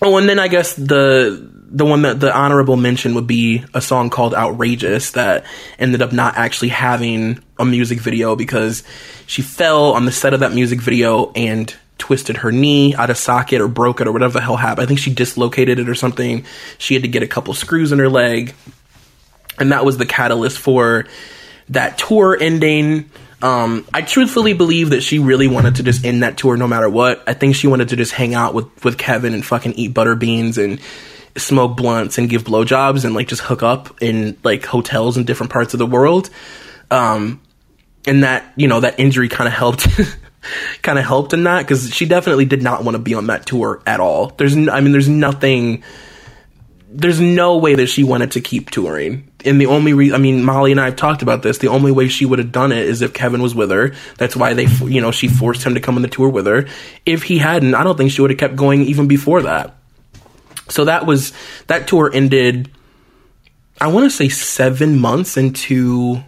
oh, 0.00 0.16
and 0.16 0.28
then 0.28 0.38
I 0.38 0.46
guess 0.46 0.74
the 0.74 1.59
the 1.70 1.84
one 1.84 2.02
that 2.02 2.18
the 2.18 2.36
honorable 2.36 2.76
mention 2.76 3.14
would 3.14 3.28
be 3.28 3.64
a 3.72 3.80
song 3.80 4.10
called 4.10 4.34
Outrageous 4.34 5.12
that 5.12 5.44
ended 5.78 6.02
up 6.02 6.12
not 6.12 6.36
actually 6.36 6.70
having 6.70 7.42
a 7.58 7.64
music 7.64 8.00
video 8.00 8.34
because 8.34 8.82
she 9.26 9.40
fell 9.40 9.92
on 9.92 10.04
the 10.04 10.12
set 10.12 10.34
of 10.34 10.40
that 10.40 10.52
music 10.52 10.80
video 10.80 11.30
and 11.32 11.74
twisted 11.96 12.38
her 12.38 12.50
knee 12.50 12.94
out 12.96 13.10
of 13.10 13.16
socket 13.16 13.60
or 13.60 13.68
broke 13.68 14.00
it 14.00 14.08
or 14.08 14.12
whatever 14.12 14.32
the 14.32 14.40
hell 14.40 14.56
happened. 14.56 14.84
I 14.84 14.86
think 14.86 14.98
she 14.98 15.14
dislocated 15.14 15.78
it 15.78 15.88
or 15.88 15.94
something. 15.94 16.44
She 16.78 16.94
had 16.94 17.04
to 17.04 17.08
get 17.08 17.22
a 17.22 17.28
couple 17.28 17.54
screws 17.54 17.92
in 17.92 18.00
her 18.00 18.08
leg. 18.08 18.54
And 19.58 19.70
that 19.70 19.84
was 19.84 19.96
the 19.96 20.06
catalyst 20.06 20.58
for 20.58 21.06
that 21.68 21.98
tour 21.98 22.36
ending. 22.40 23.10
Um, 23.42 23.86
I 23.94 24.02
truthfully 24.02 24.54
believe 24.54 24.90
that 24.90 25.02
she 25.02 25.18
really 25.18 25.46
wanted 25.46 25.76
to 25.76 25.82
just 25.82 26.04
end 26.04 26.22
that 26.24 26.36
tour 26.36 26.56
no 26.56 26.66
matter 26.66 26.90
what. 26.90 27.22
I 27.28 27.34
think 27.34 27.54
she 27.54 27.68
wanted 27.68 27.90
to 27.90 27.96
just 27.96 28.12
hang 28.12 28.34
out 28.34 28.54
with, 28.54 28.84
with 28.84 28.98
Kevin 28.98 29.34
and 29.34 29.44
fucking 29.44 29.74
eat 29.74 29.94
butter 29.94 30.16
beans 30.16 30.58
and 30.58 30.80
smoke 31.36 31.76
blunts 31.76 32.18
and 32.18 32.28
give 32.28 32.44
blowjobs 32.44 33.04
and 33.04 33.14
like 33.14 33.28
just 33.28 33.42
hook 33.42 33.62
up 33.62 34.02
in 34.02 34.36
like 34.42 34.64
hotels 34.64 35.16
in 35.16 35.24
different 35.24 35.52
parts 35.52 35.74
of 35.74 35.78
the 35.78 35.86
world. 35.86 36.30
Um, 36.90 37.40
and 38.06 38.24
that 38.24 38.52
you 38.56 38.68
know 38.68 38.80
that 38.80 38.98
injury 38.98 39.28
kind 39.28 39.46
of 39.46 39.54
helped, 39.54 39.86
kind 40.82 40.98
of 40.98 41.04
helped 41.04 41.32
in 41.32 41.44
that 41.44 41.62
because 41.62 41.94
she 41.94 42.06
definitely 42.06 42.44
did 42.44 42.62
not 42.62 42.84
want 42.84 42.94
to 42.96 42.98
be 42.98 43.14
on 43.14 43.26
that 43.26 43.46
tour 43.46 43.82
at 43.86 44.00
all. 44.00 44.28
There's, 44.28 44.56
I 44.56 44.80
mean, 44.80 44.92
there's 44.92 45.08
nothing. 45.08 45.84
There's 46.92 47.20
no 47.20 47.58
way 47.58 47.76
that 47.76 47.86
she 47.86 48.02
wanted 48.02 48.32
to 48.32 48.40
keep 48.40 48.70
touring. 48.70 49.30
And 49.44 49.60
the 49.60 49.66
only 49.66 49.92
reason, 49.92 50.16
I 50.16 50.18
mean, 50.18 50.44
Molly 50.44 50.72
and 50.72 50.80
I 50.80 50.86
have 50.86 50.96
talked 50.96 51.22
about 51.22 51.42
this. 51.42 51.58
The 51.58 51.68
only 51.68 51.92
way 51.92 52.08
she 52.08 52.26
would 52.26 52.40
have 52.40 52.50
done 52.50 52.72
it 52.72 52.84
is 52.84 53.00
if 53.00 53.14
Kevin 53.14 53.40
was 53.40 53.54
with 53.54 53.70
her. 53.70 53.94
That's 54.18 54.34
why 54.34 54.54
they, 54.54 54.66
you 54.66 55.00
know, 55.00 55.12
she 55.12 55.28
forced 55.28 55.62
him 55.62 55.74
to 55.74 55.80
come 55.80 55.94
on 55.94 56.02
the 56.02 56.08
tour 56.08 56.28
with 56.28 56.46
her. 56.46 56.66
If 57.06 57.22
he 57.22 57.38
hadn't, 57.38 57.76
I 57.76 57.84
don't 57.84 57.96
think 57.96 58.10
she 58.10 58.20
would 58.20 58.30
have 58.30 58.40
kept 58.40 58.56
going 58.56 58.82
even 58.82 59.06
before 59.06 59.42
that. 59.42 59.76
So 60.70 60.84
that 60.86 61.06
was 61.06 61.32
that 61.66 61.86
tour 61.86 62.10
ended. 62.12 62.70
I 63.80 63.88
want 63.88 64.10
to 64.10 64.16
say 64.16 64.28
seven 64.28 64.98
months 64.98 65.36
into. 65.36 66.22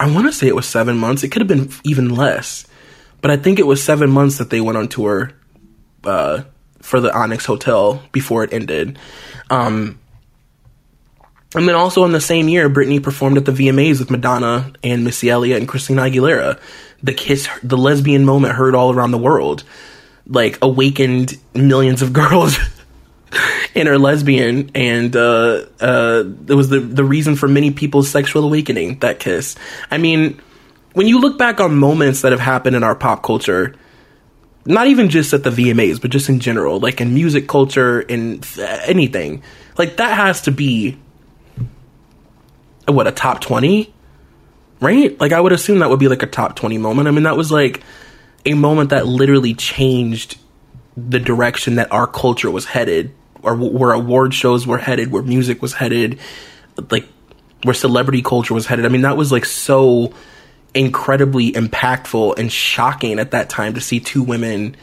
I 0.00 0.10
want 0.10 0.26
to 0.26 0.32
say 0.32 0.48
it 0.48 0.56
was 0.56 0.66
seven 0.68 0.98
months. 0.98 1.22
It 1.22 1.28
could 1.28 1.42
have 1.42 1.48
been 1.48 1.70
even 1.84 2.08
less, 2.14 2.66
but 3.20 3.30
I 3.30 3.36
think 3.36 3.58
it 3.58 3.66
was 3.66 3.82
seven 3.82 4.10
months 4.10 4.38
that 4.38 4.50
they 4.50 4.60
went 4.60 4.76
on 4.76 4.88
tour 4.88 5.30
uh, 6.04 6.42
for 6.80 7.00
the 7.00 7.14
Onyx 7.16 7.46
Hotel 7.46 8.02
before 8.10 8.42
it 8.42 8.52
ended. 8.52 8.98
Um, 9.50 10.00
and 11.54 11.68
then 11.68 11.74
also 11.74 12.04
in 12.04 12.12
the 12.12 12.20
same 12.20 12.48
year, 12.48 12.70
Britney 12.70 13.02
performed 13.02 13.36
at 13.36 13.44
the 13.44 13.52
VMAs 13.52 13.98
with 13.98 14.10
Madonna 14.10 14.72
and 14.82 15.04
Missy 15.04 15.28
Elliott 15.28 15.58
and 15.58 15.68
Christina 15.68 16.02
Aguilera. 16.02 16.58
The 17.02 17.12
kiss, 17.12 17.48
the 17.62 17.76
lesbian 17.76 18.24
moment 18.24 18.54
heard 18.54 18.74
all 18.74 18.92
around 18.92 19.10
the 19.10 19.18
world. 19.18 19.62
like 20.26 20.58
awakened 20.62 21.38
millions 21.54 22.00
of 22.02 22.12
girls 22.22 22.56
and 23.74 23.88
are 23.88 23.98
lesbian 23.98 24.70
and 24.74 25.16
uh 25.16 25.64
uh 25.80 26.24
it 26.48 26.54
was 26.54 26.68
the 26.68 26.80
the 26.80 27.04
reason 27.04 27.36
for 27.36 27.48
many 27.48 27.70
people's 27.70 28.10
sexual 28.10 28.44
awakening 28.44 28.98
that 29.00 29.18
kiss. 29.18 29.56
I 29.90 29.98
mean 29.98 30.40
when 30.94 31.08
you 31.08 31.20
look 31.20 31.38
back 31.38 31.60
on 31.60 31.76
moments 31.76 32.22
that 32.22 32.32
have 32.32 32.40
happened 32.40 32.76
in 32.76 32.84
our 32.84 32.94
pop 32.94 33.22
culture 33.22 33.74
not 34.64 34.86
even 34.86 35.08
just 35.08 35.32
at 35.32 35.42
the 35.42 35.50
VMAs, 35.50 36.00
but 36.00 36.12
just 36.12 36.28
in 36.28 36.38
general, 36.38 36.78
like 36.78 37.00
in 37.00 37.14
music 37.14 37.48
culture, 37.48 38.00
in 38.00 38.40
anything, 38.84 39.42
like 39.76 39.96
that 39.96 40.16
has 40.16 40.42
to 40.42 40.52
be 40.52 40.96
what 42.86 43.08
a 43.08 43.12
top 43.12 43.40
20 43.40 43.92
right? 44.82 45.18
Like 45.20 45.32
i 45.32 45.40
would 45.40 45.52
assume 45.52 45.78
that 45.78 45.88
would 45.88 46.00
be 46.00 46.08
like 46.08 46.22
a 46.22 46.26
top 46.26 46.56
20 46.56 46.76
moment. 46.76 47.08
I 47.08 47.12
mean 47.12 47.22
that 47.22 47.36
was 47.36 47.50
like 47.50 47.82
a 48.44 48.54
moment 48.54 48.90
that 48.90 49.06
literally 49.06 49.54
changed 49.54 50.38
the 50.96 51.20
direction 51.20 51.76
that 51.76 51.90
our 51.92 52.06
culture 52.06 52.50
was 52.50 52.66
headed 52.66 53.14
or 53.42 53.54
where 53.56 53.92
award 53.92 54.34
shows 54.34 54.66
were 54.66 54.78
headed 54.78 55.10
where 55.10 55.22
music 55.22 55.60
was 55.62 55.72
headed 55.72 56.18
like 56.90 57.06
where 57.62 57.74
celebrity 57.74 58.22
culture 58.22 58.54
was 58.54 58.66
headed 58.66 58.84
i 58.84 58.88
mean 58.88 59.02
that 59.02 59.16
was 59.16 59.30
like 59.32 59.44
so 59.44 60.12
incredibly 60.74 61.52
impactful 61.52 62.38
and 62.38 62.50
shocking 62.50 63.18
at 63.18 63.32
that 63.32 63.48
time 63.48 63.74
to 63.74 63.80
see 63.80 64.00
two 64.00 64.22
women 64.22 64.76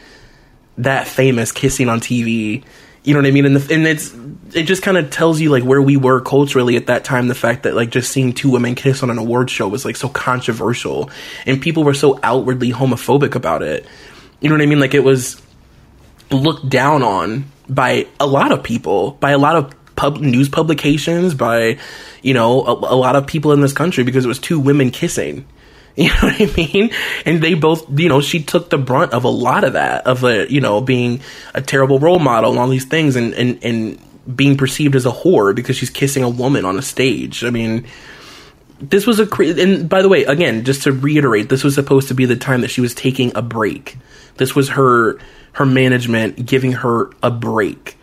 that 0.78 1.06
famous 1.06 1.52
kissing 1.52 1.88
on 1.88 2.00
tv 2.00 2.64
you 3.02 3.14
know 3.14 3.20
what 3.20 3.26
I 3.26 3.30
mean? 3.30 3.46
And, 3.46 3.56
the, 3.56 3.74
and 3.74 3.86
it's 3.86 4.14
it 4.54 4.64
just 4.64 4.82
kind 4.82 4.98
of 4.98 5.10
tells 5.10 5.40
you 5.40 5.50
like 5.50 5.62
where 5.62 5.80
we 5.80 5.96
were 5.96 6.20
culturally 6.20 6.76
at 6.76 6.88
that 6.88 7.02
time. 7.02 7.28
The 7.28 7.34
fact 7.34 7.62
that 7.62 7.74
like 7.74 7.90
just 7.90 8.12
seeing 8.12 8.34
two 8.34 8.50
women 8.50 8.74
kiss 8.74 9.02
on 9.02 9.10
an 9.10 9.16
award 9.16 9.48
show 9.48 9.68
was 9.68 9.84
like 9.84 9.96
so 9.96 10.08
controversial, 10.08 11.10
and 11.46 11.62
people 11.62 11.82
were 11.82 11.94
so 11.94 12.20
outwardly 12.22 12.72
homophobic 12.72 13.34
about 13.34 13.62
it. 13.62 13.86
You 14.40 14.50
know 14.50 14.54
what 14.54 14.62
I 14.62 14.66
mean? 14.66 14.80
Like 14.80 14.92
it 14.92 15.02
was 15.02 15.40
looked 16.30 16.68
down 16.68 17.02
on 17.02 17.50
by 17.68 18.06
a 18.18 18.26
lot 18.26 18.52
of 18.52 18.62
people, 18.62 19.12
by 19.12 19.30
a 19.30 19.38
lot 19.38 19.56
of 19.56 19.74
pub 19.96 20.18
news 20.18 20.48
publications, 20.48 21.34
by 21.34 21.78
you 22.22 22.34
know 22.34 22.64
a, 22.64 22.72
a 22.72 22.96
lot 22.96 23.16
of 23.16 23.26
people 23.26 23.52
in 23.52 23.60
this 23.60 23.72
country 23.72 24.04
because 24.04 24.24
it 24.24 24.28
was 24.28 24.38
two 24.38 24.58
women 24.58 24.90
kissing. 24.90 25.46
You 25.96 26.08
know 26.08 26.14
what 26.22 26.40
I 26.40 26.46
mean? 26.56 26.90
And 27.26 27.42
they 27.42 27.54
both, 27.54 27.84
you 27.98 28.08
know, 28.08 28.20
she 28.20 28.42
took 28.42 28.70
the 28.70 28.78
brunt 28.78 29.12
of 29.12 29.24
a 29.24 29.28
lot 29.28 29.64
of 29.64 29.72
that, 29.72 30.06
of 30.06 30.22
a, 30.24 30.50
you 30.50 30.60
know, 30.60 30.80
being 30.80 31.20
a 31.52 31.60
terrible 31.60 31.98
role 31.98 32.20
model 32.20 32.52
and 32.52 32.60
all 32.60 32.68
these 32.68 32.86
things 32.86 33.16
and, 33.16 33.34
and, 33.34 33.62
and 33.62 33.98
being 34.34 34.56
perceived 34.56 34.94
as 34.94 35.04
a 35.04 35.10
whore 35.10 35.54
because 35.54 35.76
she's 35.76 35.90
kissing 35.90 36.22
a 36.22 36.28
woman 36.28 36.64
on 36.64 36.78
a 36.78 36.82
stage. 36.82 37.44
I 37.44 37.50
mean, 37.50 37.86
this 38.80 39.06
was 39.06 39.20
a, 39.20 39.28
and 39.60 39.88
by 39.88 40.02
the 40.02 40.08
way, 40.08 40.24
again, 40.24 40.64
just 40.64 40.82
to 40.84 40.92
reiterate, 40.92 41.48
this 41.48 41.62
was 41.62 41.74
supposed 41.74 42.08
to 42.08 42.14
be 42.14 42.24
the 42.24 42.36
time 42.36 42.62
that 42.62 42.68
she 42.68 42.80
was 42.80 42.94
taking 42.94 43.32
a 43.34 43.42
break. 43.42 43.96
This 44.36 44.54
was 44.54 44.70
her, 44.70 45.18
her 45.52 45.66
management 45.66 46.44
giving 46.44 46.72
her 46.72 47.10
a 47.22 47.30
break. 47.30 47.96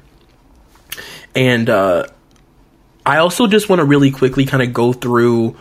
And, 1.36 1.70
uh, 1.70 2.06
I 3.06 3.18
also 3.18 3.48
just 3.48 3.70
want 3.70 3.80
to 3.80 3.86
really 3.86 4.12
quickly 4.12 4.46
kind 4.46 4.62
of 4.62 4.74
go 4.74 4.92
through 4.92 5.56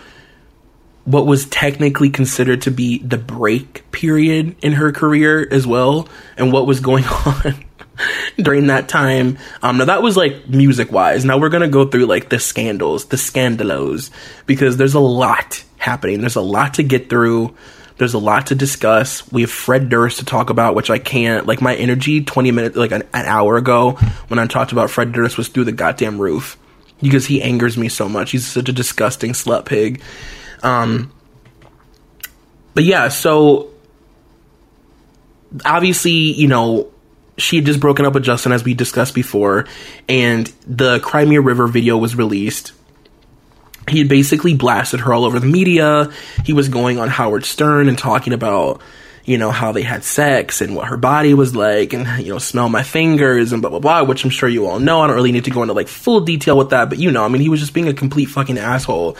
what 1.05 1.27
was 1.27 1.47
technically 1.47 2.11
considered 2.11 2.63
to 2.63 2.73
be 2.73 2.99
the 2.99 3.19
break 3.19 3.91
period 3.93 4.57
in 4.63 4.73
her 4.73 4.91
career 4.91 5.47
as 5.53 5.65
well, 5.65 6.09
and 6.37 6.53
what 6.53 6.67
was 6.67 6.81
going 6.81 7.05
on 7.27 7.66
during 8.37 8.69
that 8.69 8.89
time. 8.89 9.39
Um, 9.63 9.79
now 9.79 9.87
that 9.87 10.03
was 10.03 10.17
like 10.17 10.49
music 10.49 10.93
wise. 10.93 11.25
Now 11.25 11.39
we're 11.39 11.49
gonna 11.49 11.69
go 11.69 11.87
through 11.87 12.07
like 12.07 12.29
the 12.29 12.39
scandals, 12.39 13.07
the 13.07 13.17
scandalos, 13.17 14.11
because 14.47 14.77
there's 14.77 14.95
a 14.95 15.01
lot 15.01 15.65
happening. 15.79 16.21
There's 16.21 16.37
a 16.37 16.41
lot 16.41 16.75
to 16.75 16.83
get 16.83 17.09
through. 17.09 17.55
There's 17.99 18.15
a 18.15 18.19
lot 18.19 18.49
to 18.49 18.55
discuss. 18.55 19.31
We 19.33 19.41
have 19.43 19.51
Fred 19.51 19.89
Durst 19.89 20.19
to 20.19 20.25
talk 20.25 20.51
about, 20.51 20.75
which 20.75 20.91
I 20.91 20.99
can't. 20.99 21.47
Like 21.47 21.63
my 21.63 21.75
energy, 21.75 22.23
20 22.23 22.51
minutes, 22.51 22.77
like 22.77 22.93
an, 22.93 23.05
an 23.15 23.25
hour 23.25 23.57
ago, 23.57 23.93
when 24.29 24.39
I 24.39 24.47
talked 24.47 24.73
about 24.73 24.91
Fred 24.91 25.13
Durst, 25.13 25.39
was 25.39 25.49
through 25.49 25.65
the 25.65 25.73
goddamn 25.73 26.21
roof 26.21 26.59
because 27.01 27.27
he 27.27 27.43
angers 27.43 27.79
me 27.79 27.89
so 27.89 28.09
much. 28.09 28.33
He's 28.33 28.47
such 28.47 28.69
a 28.69 28.73
disgusting 28.73 29.33
slut 29.33 29.65
pig. 29.65 30.03
Um, 30.63 31.11
but 32.75 32.85
yeah, 32.85 33.09
so 33.09 33.71
obviously, 35.65 36.13
you 36.13 36.49
know, 36.49 36.91
she 37.39 37.57
had 37.57 37.67
just 37.67 37.81
broken 37.81 38.07
up 38.07 38.15
with 38.15 38.25
Justin 38.25 38.53
as 38.53 38.65
we 38.65 38.75
discussed 38.75 39.15
before, 39.15 39.67
and 40.09 40.47
the 40.67 41.01
Cry 41.01 41.25
Me 41.25 41.37
a 41.37 41.41
River 41.41 41.67
video 41.67 41.97
was 41.97 42.17
released. 42.17 42.73
He 43.89 43.99
had 43.99 44.09
basically 44.09 44.55
blasted 44.55 45.01
her 45.01 45.13
all 45.13 45.25
over 45.25 45.39
the 45.39 45.47
media. 45.47 46.11
He 46.45 46.53
was 46.53 46.69
going 46.69 46.99
on 46.99 47.09
Howard 47.09 47.45
Stern 47.45 47.89
and 47.89 47.97
talking 47.97 48.33
about, 48.33 48.81
you 49.25 49.39
know, 49.39 49.53
how 49.53 49.71
they 49.71 49.83
had 49.83 50.03
sex 50.03 50.61
and 50.61 50.75
what 50.75 50.89
her 50.89 50.97
body 50.97 51.35
was 51.35 51.55
like 51.55 51.93
and, 51.93 52.25
you 52.25 52.33
know, 52.33 52.39
smell 52.39 52.69
my 52.69 52.83
fingers 52.83 53.53
and 53.53 53.63
blah, 53.63 53.71
blah, 53.71 53.79
blah, 53.79 54.03
which 54.03 54.25
I'm 54.25 54.31
sure 54.31 54.49
you 54.49 54.67
all 54.67 54.81
know. 54.81 55.03
I 55.03 55.07
don't 55.07 55.15
really 55.15 55.31
need 55.31 55.45
to 55.45 55.53
go 55.53 55.63
into 55.63 55.75
like 55.75 55.87
full 55.87 56.21
detail 56.21 56.59
with 56.59 56.71
that, 56.71 56.89
but 56.89 56.99
you 56.99 57.13
know, 57.13 57.25
I 57.25 57.29
mean, 57.29 57.43
he 57.43 57.49
was 57.49 57.61
just 57.61 57.75
being 57.75 57.87
a 57.87 57.95
complete 57.95 58.27
fucking 58.27 58.59
asshole. 58.59 59.17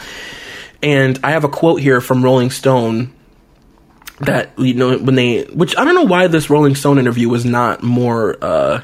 And 0.83 1.17
I 1.23 1.31
have 1.31 1.45
a 1.45 1.49
quote 1.49 1.79
here 1.79 2.01
from 2.01 2.21
Rolling 2.21 2.51
Stone 2.51 3.13
that 4.19 4.57
you 4.57 4.73
know 4.73 4.97
when 4.97 5.15
they 5.15 5.43
which 5.43 5.77
I 5.77 5.85
don't 5.85 5.95
know 5.95 6.03
why 6.03 6.27
this 6.27 6.49
Rolling 6.49 6.75
Stone 6.75 6.97
interview 6.97 7.29
was 7.29 7.45
not 7.45 7.83
more 7.83 8.35
uh 8.41 8.83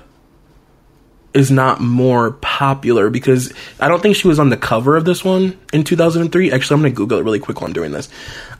is 1.33 1.49
not 1.49 1.81
more 1.81 2.31
popular 2.31 3.09
because 3.09 3.51
I 3.79 3.87
don't 3.87 4.01
think 4.01 4.15
she 4.15 4.27
was 4.27 4.37
on 4.39 4.49
the 4.49 4.57
cover 4.57 4.95
of 4.95 5.05
this 5.05 5.23
one 5.25 5.59
in 5.73 5.83
2003. 5.83 6.51
Actually, 6.51 6.75
I'm 6.75 6.81
going 6.81 6.93
to 6.93 6.95
Google 6.95 7.17
it 7.17 7.23
really 7.23 7.39
quick 7.39 7.59
while 7.59 7.67
I'm 7.67 7.73
doing 7.73 7.91
this. 7.91 8.07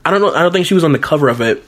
I 0.04 0.10
don't 0.10 0.20
know. 0.20 0.34
I 0.34 0.42
don't 0.42 0.52
think 0.52 0.66
she 0.66 0.74
was 0.74 0.82
on 0.82 0.92
the 0.92 0.98
cover 0.98 1.28
of 1.28 1.40
it, 1.40 1.62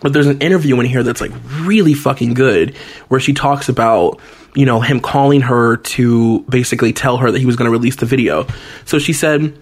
but 0.00 0.14
there's 0.14 0.26
an 0.26 0.40
interview 0.40 0.80
in 0.80 0.86
here 0.86 1.02
that's 1.02 1.20
like 1.20 1.32
really 1.60 1.92
fucking 1.92 2.32
good 2.34 2.76
where 3.08 3.20
she 3.20 3.34
talks 3.34 3.68
about 3.68 4.20
you 4.54 4.64
know 4.64 4.80
him 4.80 5.00
calling 5.00 5.42
her 5.42 5.76
to 5.76 6.40
basically 6.48 6.94
tell 6.94 7.18
her 7.18 7.30
that 7.30 7.38
he 7.38 7.46
was 7.46 7.56
going 7.56 7.66
to 7.66 7.72
release 7.72 7.96
the 7.96 8.06
video. 8.06 8.46
So 8.86 8.98
she 8.98 9.12
said 9.12 9.58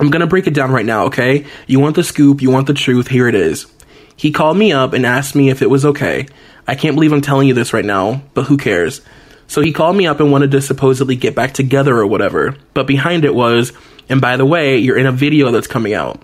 I'm 0.00 0.10
gonna 0.10 0.26
break 0.26 0.46
it 0.46 0.54
down 0.54 0.72
right 0.72 0.86
now, 0.86 1.04
okay? 1.06 1.46
You 1.66 1.80
want 1.80 1.96
the 1.96 2.04
scoop, 2.04 2.42
you 2.42 2.50
want 2.50 2.66
the 2.66 2.74
truth, 2.74 3.08
here 3.08 3.28
it 3.28 3.34
is. 3.34 3.66
He 4.16 4.30
called 4.30 4.56
me 4.56 4.72
up 4.72 4.92
and 4.92 5.06
asked 5.06 5.34
me 5.34 5.50
if 5.50 5.62
it 5.62 5.70
was 5.70 5.84
okay. 5.84 6.26
I 6.66 6.74
can't 6.74 6.94
believe 6.94 7.12
I'm 7.12 7.20
telling 7.20 7.48
you 7.48 7.54
this 7.54 7.72
right 7.72 7.84
now, 7.84 8.22
but 8.34 8.44
who 8.44 8.56
cares? 8.56 9.00
So 9.46 9.60
he 9.60 9.72
called 9.72 9.96
me 9.96 10.06
up 10.06 10.20
and 10.20 10.32
wanted 10.32 10.50
to 10.52 10.62
supposedly 10.62 11.16
get 11.16 11.34
back 11.34 11.52
together 11.52 11.96
or 11.96 12.06
whatever, 12.06 12.56
but 12.72 12.86
behind 12.86 13.24
it 13.24 13.34
was, 13.34 13.72
and 14.08 14.20
by 14.20 14.36
the 14.36 14.46
way, 14.46 14.78
you're 14.78 14.96
in 14.96 15.06
a 15.06 15.12
video 15.12 15.50
that's 15.50 15.66
coming 15.66 15.94
out. 15.94 16.22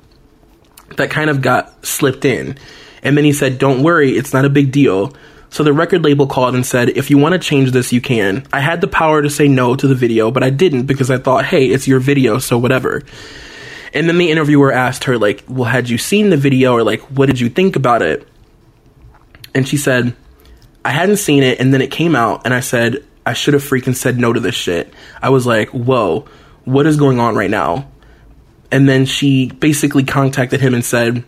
That 0.96 1.10
kind 1.10 1.28
of 1.28 1.42
got 1.42 1.84
slipped 1.84 2.24
in. 2.24 2.56
And 3.02 3.16
then 3.16 3.24
he 3.24 3.32
said, 3.32 3.58
Don't 3.58 3.82
worry, 3.82 4.12
it's 4.12 4.32
not 4.32 4.44
a 4.44 4.50
big 4.50 4.72
deal. 4.72 5.12
So 5.50 5.62
the 5.62 5.72
record 5.72 6.04
label 6.04 6.26
called 6.26 6.54
and 6.54 6.64
said, 6.64 6.90
If 6.90 7.10
you 7.10 7.18
want 7.18 7.32
to 7.32 7.38
change 7.38 7.72
this, 7.72 7.92
you 7.92 8.00
can. 8.00 8.46
I 8.52 8.60
had 8.60 8.80
the 8.80 8.88
power 8.88 9.22
to 9.22 9.30
say 9.30 9.48
no 9.48 9.76
to 9.76 9.86
the 9.86 9.94
video, 9.94 10.30
but 10.30 10.42
I 10.42 10.50
didn't 10.50 10.86
because 10.86 11.10
I 11.10 11.18
thought, 11.18 11.44
hey, 11.44 11.66
it's 11.66 11.88
your 11.88 12.00
video, 12.00 12.38
so 12.38 12.58
whatever. 12.58 13.02
And 13.98 14.08
then 14.08 14.16
the 14.16 14.30
interviewer 14.30 14.70
asked 14.70 15.04
her, 15.04 15.18
like, 15.18 15.42
well, 15.48 15.64
had 15.64 15.88
you 15.88 15.98
seen 15.98 16.30
the 16.30 16.36
video 16.36 16.72
or 16.72 16.84
like, 16.84 17.00
what 17.10 17.26
did 17.26 17.40
you 17.40 17.48
think 17.48 17.74
about 17.74 18.00
it? 18.00 18.28
And 19.56 19.66
she 19.66 19.76
said, 19.76 20.14
I 20.84 20.90
hadn't 20.90 21.16
seen 21.16 21.42
it. 21.42 21.58
And 21.58 21.74
then 21.74 21.82
it 21.82 21.90
came 21.90 22.14
out 22.14 22.42
and 22.44 22.54
I 22.54 22.60
said, 22.60 23.04
I 23.26 23.32
should 23.32 23.54
have 23.54 23.62
freaking 23.64 23.96
said 23.96 24.16
no 24.16 24.32
to 24.32 24.38
this 24.38 24.54
shit. 24.54 24.94
I 25.20 25.30
was 25.30 25.46
like, 25.46 25.70
whoa, 25.70 26.28
what 26.64 26.86
is 26.86 26.96
going 26.96 27.18
on 27.18 27.34
right 27.34 27.50
now? 27.50 27.90
And 28.70 28.88
then 28.88 29.04
she 29.04 29.50
basically 29.50 30.04
contacted 30.04 30.60
him 30.60 30.74
and 30.74 30.84
said, 30.84 31.24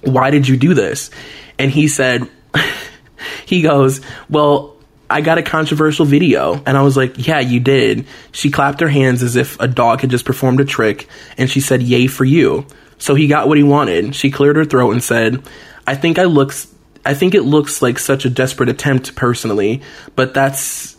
why 0.00 0.30
did 0.30 0.48
you 0.48 0.56
do 0.56 0.72
this? 0.72 1.10
And 1.58 1.70
he 1.70 1.88
said, 1.88 2.26
he 3.44 3.60
goes, 3.60 4.00
well, 4.30 4.73
I 5.08 5.20
got 5.20 5.38
a 5.38 5.42
controversial 5.42 6.06
video. 6.06 6.62
And 6.66 6.76
I 6.76 6.82
was 6.82 6.96
like, 6.96 7.26
yeah, 7.26 7.40
you 7.40 7.60
did. 7.60 8.06
She 8.32 8.50
clapped 8.50 8.80
her 8.80 8.88
hands 8.88 9.22
as 9.22 9.36
if 9.36 9.58
a 9.60 9.68
dog 9.68 10.00
had 10.00 10.10
just 10.10 10.24
performed 10.24 10.60
a 10.60 10.64
trick. 10.64 11.08
And 11.36 11.50
she 11.50 11.60
said, 11.60 11.82
yay 11.82 12.06
for 12.06 12.24
you. 12.24 12.66
So 12.98 13.14
he 13.14 13.26
got 13.26 13.48
what 13.48 13.58
he 13.58 13.64
wanted. 13.64 14.14
She 14.14 14.30
cleared 14.30 14.56
her 14.56 14.64
throat 14.64 14.92
and 14.92 15.02
said, 15.02 15.42
I 15.86 15.94
think 15.94 16.18
I 16.18 16.24
looks, 16.24 16.72
I 17.04 17.14
think 17.14 17.34
it 17.34 17.42
looks 17.42 17.82
like 17.82 17.98
such 17.98 18.24
a 18.24 18.30
desperate 18.30 18.68
attempt 18.68 19.14
personally, 19.14 19.82
but 20.16 20.32
that's, 20.32 20.96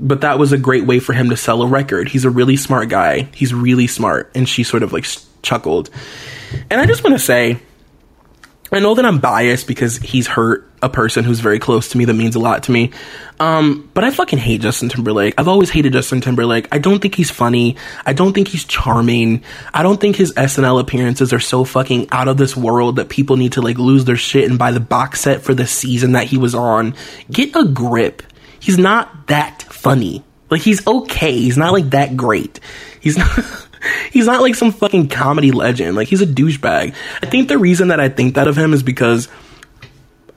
but 0.00 0.22
that 0.22 0.38
was 0.38 0.52
a 0.52 0.58
great 0.58 0.84
way 0.84 0.98
for 0.98 1.12
him 1.12 1.30
to 1.30 1.36
sell 1.36 1.62
a 1.62 1.66
record. 1.68 2.08
He's 2.08 2.24
a 2.24 2.30
really 2.30 2.56
smart 2.56 2.88
guy. 2.88 3.28
He's 3.34 3.54
really 3.54 3.86
smart. 3.86 4.32
And 4.34 4.48
she 4.48 4.64
sort 4.64 4.82
of 4.82 4.92
like 4.92 5.06
chuckled. 5.42 5.90
And 6.70 6.80
I 6.80 6.86
just 6.86 7.04
want 7.04 7.14
to 7.14 7.24
say, 7.24 7.60
I 8.74 8.80
know 8.80 8.94
that 8.94 9.04
I'm 9.04 9.18
biased 9.18 9.66
because 9.66 9.98
he's 9.98 10.26
hurt 10.26 10.68
a 10.82 10.88
person 10.88 11.24
who's 11.24 11.40
very 11.40 11.58
close 11.58 11.90
to 11.90 11.98
me 11.98 12.04
that 12.04 12.14
means 12.14 12.34
a 12.34 12.38
lot 12.38 12.64
to 12.64 12.72
me. 12.72 12.90
Um, 13.40 13.88
but 13.94 14.04
I 14.04 14.10
fucking 14.10 14.38
hate 14.38 14.60
Justin 14.60 14.88
Timberlake. 14.88 15.34
I've 15.38 15.48
always 15.48 15.70
hated 15.70 15.92
Justin 15.92 16.20
Timberlake. 16.20 16.68
I 16.72 16.78
don't 16.78 17.00
think 17.00 17.14
he's 17.14 17.30
funny. 17.30 17.76
I 18.04 18.12
don't 18.12 18.32
think 18.32 18.48
he's 18.48 18.64
charming. 18.64 19.42
I 19.72 19.82
don't 19.82 20.00
think 20.00 20.16
his 20.16 20.32
SNL 20.34 20.80
appearances 20.80 21.32
are 21.32 21.40
so 21.40 21.64
fucking 21.64 22.08
out 22.10 22.28
of 22.28 22.36
this 22.36 22.56
world 22.56 22.96
that 22.96 23.08
people 23.08 23.36
need 23.36 23.52
to 23.52 23.62
like 23.62 23.78
lose 23.78 24.04
their 24.04 24.16
shit 24.16 24.48
and 24.50 24.58
buy 24.58 24.72
the 24.72 24.80
box 24.80 25.20
set 25.20 25.42
for 25.42 25.54
the 25.54 25.66
season 25.66 26.12
that 26.12 26.26
he 26.26 26.36
was 26.36 26.54
on. 26.54 26.94
Get 27.30 27.54
a 27.56 27.64
grip. 27.64 28.22
He's 28.60 28.78
not 28.78 29.28
that 29.28 29.62
funny. 29.62 30.24
Like 30.50 30.62
he's 30.62 30.86
okay. 30.86 31.32
He's 31.32 31.56
not 31.56 31.72
like 31.72 31.90
that 31.90 32.16
great. 32.16 32.60
He's 33.00 33.18
not 33.18 33.63
he's 34.10 34.26
not 34.26 34.42
like 34.42 34.54
some 34.54 34.72
fucking 34.72 35.08
comedy 35.08 35.50
legend. 35.50 35.96
Like 35.96 36.08
he's 36.08 36.22
a 36.22 36.26
douchebag. 36.26 36.94
I 37.22 37.26
think 37.26 37.48
the 37.48 37.58
reason 37.58 37.88
that 37.88 38.00
I 38.00 38.08
think 38.08 38.34
that 38.34 38.48
of 38.48 38.56
him 38.56 38.72
is 38.72 38.82
because 38.82 39.28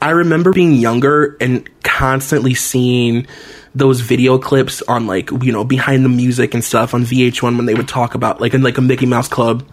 I 0.01 0.11
remember 0.11 0.53
being 0.53 0.73
younger 0.73 1.37
and 1.41 1.67
constantly 1.83 2.53
seeing 2.53 3.27
those 3.73 4.01
video 4.01 4.37
clips 4.37 4.81
on 4.83 5.07
like 5.07 5.29
you 5.31 5.51
know 5.51 5.63
behind 5.63 6.03
the 6.03 6.09
music 6.09 6.53
and 6.53 6.63
stuff 6.63 6.93
on 6.93 7.03
VH1 7.03 7.57
when 7.57 7.65
they 7.65 7.75
would 7.75 7.87
talk 7.87 8.15
about 8.15 8.41
like 8.41 8.53
in 8.53 8.61
like 8.61 8.77
a 8.77 8.81
Mickey 8.81 9.05
Mouse 9.05 9.27
Club 9.27 9.67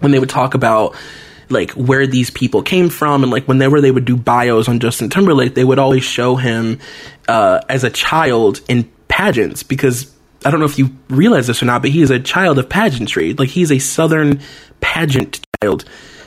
when 0.00 0.12
they 0.12 0.18
would 0.18 0.30
talk 0.30 0.54
about 0.54 0.96
like 1.50 1.72
where 1.72 2.06
these 2.06 2.30
people 2.30 2.62
came 2.62 2.88
from 2.88 3.22
and 3.22 3.32
like 3.32 3.46
whenever 3.46 3.80
they 3.80 3.90
would 3.90 4.04
do 4.04 4.16
bios 4.16 4.68
on 4.68 4.80
Justin 4.80 5.10
Timberlake 5.10 5.54
they 5.54 5.64
would 5.64 5.78
always 5.78 6.04
show 6.04 6.36
him 6.36 6.78
uh, 7.26 7.60
as 7.68 7.84
a 7.84 7.90
child 7.90 8.60
in 8.68 8.90
pageants 9.08 9.62
because 9.62 10.14
I 10.44 10.50
don't 10.50 10.60
know 10.60 10.66
if 10.66 10.78
you 10.78 10.90
realize 11.08 11.46
this 11.46 11.62
or 11.62 11.66
not 11.66 11.82
but 11.82 11.90
he 11.90 12.02
is 12.02 12.10
a 12.10 12.20
child 12.20 12.58
of 12.58 12.68
pageantry 12.68 13.34
like 13.34 13.48
he's 13.48 13.72
a 13.72 13.78
southern 13.78 14.40
pageant 14.80 15.40
child 15.60 15.84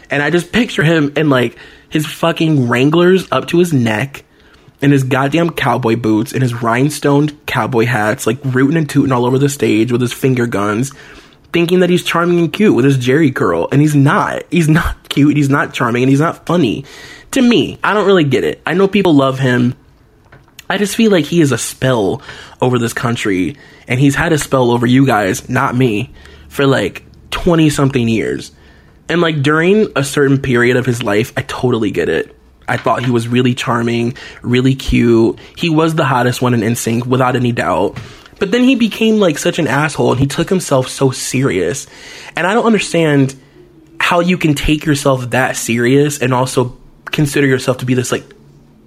and 0.09 0.21
I 0.21 0.29
just 0.29 0.51
picture 0.51 0.83
him 0.83 1.13
in 1.15 1.29
like 1.29 1.57
his 1.89 2.05
fucking 2.05 2.67
Wranglers 2.67 3.27
up 3.31 3.47
to 3.47 3.59
his 3.59 3.73
neck 3.73 4.25
and 4.81 4.91
his 4.91 5.03
goddamn 5.03 5.51
cowboy 5.51 5.95
boots 5.95 6.33
and 6.33 6.41
his 6.41 6.61
rhinestone 6.61 7.29
cowboy 7.45 7.85
hats, 7.85 8.25
like 8.25 8.39
rooting 8.43 8.77
and 8.77 8.89
tooting 8.89 9.11
all 9.11 9.25
over 9.25 9.37
the 9.37 9.49
stage 9.49 9.91
with 9.91 10.01
his 10.01 10.13
finger 10.13 10.47
guns, 10.47 10.91
thinking 11.53 11.79
that 11.79 11.89
he's 11.89 12.03
charming 12.03 12.39
and 12.39 12.53
cute 12.53 12.75
with 12.75 12.85
his 12.85 12.97
Jheri 12.97 13.33
curl. 13.33 13.67
And 13.71 13.81
he's 13.81 13.95
not. 13.95 14.43
He's 14.49 14.67
not 14.69 15.09
cute. 15.09 15.37
He's 15.37 15.49
not 15.49 15.73
charming 15.73 16.03
and 16.03 16.09
he's 16.09 16.19
not 16.19 16.45
funny. 16.45 16.85
To 17.31 17.41
me, 17.41 17.79
I 17.83 17.93
don't 17.93 18.07
really 18.07 18.23
get 18.23 18.43
it. 18.43 18.61
I 18.65 18.73
know 18.73 18.87
people 18.87 19.13
love 19.13 19.39
him. 19.39 19.75
I 20.71 20.77
just 20.77 20.95
feel 20.95 21.11
like 21.11 21.25
he 21.25 21.41
is 21.41 21.51
a 21.51 21.57
spell 21.57 22.21
over 22.61 22.79
this 22.79 22.93
country 22.93 23.57
and 23.89 23.99
he's 23.99 24.15
had 24.15 24.31
a 24.31 24.37
spell 24.37 24.71
over 24.71 24.85
you 24.85 25.05
guys, 25.05 25.49
not 25.49 25.75
me, 25.75 26.13
for 26.47 26.65
like 26.65 27.03
20 27.31 27.69
something 27.69 28.07
years. 28.07 28.53
And 29.09 29.19
like 29.19 29.41
during 29.41 29.91
a 29.97 30.03
certain 30.05 30.41
period 30.41 30.77
of 30.77 30.85
his 30.85 31.03
life, 31.03 31.33
I 31.35 31.41
totally 31.41 31.91
get 31.91 32.07
it. 32.07 32.33
I 32.69 32.77
thought 32.77 33.03
he 33.03 33.11
was 33.11 33.27
really 33.27 33.53
charming, 33.53 34.15
really 34.43 34.73
cute. 34.73 35.39
He 35.57 35.69
was 35.69 35.95
the 35.95 36.05
hottest 36.05 36.41
one 36.41 36.53
in 36.53 36.61
NSYNC 36.61 37.05
without 37.05 37.35
any 37.35 37.51
doubt. 37.51 37.99
But 38.39 38.51
then 38.51 38.63
he 38.63 38.75
became 38.75 39.19
like 39.19 39.39
such 39.39 39.59
an 39.59 39.67
asshole 39.67 40.11
and 40.11 40.21
he 40.21 40.27
took 40.27 40.47
himself 40.47 40.87
so 40.87 41.11
serious. 41.11 41.85
And 42.37 42.47
I 42.47 42.53
don't 42.53 42.65
understand 42.65 43.35
how 43.99 44.21
you 44.21 44.37
can 44.37 44.53
take 44.53 44.85
yourself 44.85 45.31
that 45.31 45.57
serious 45.57 46.21
and 46.21 46.33
also 46.33 46.77
consider 47.07 47.45
yourself 47.45 47.79
to 47.79 47.85
be 47.85 47.93
this 47.93 48.09
like 48.09 48.23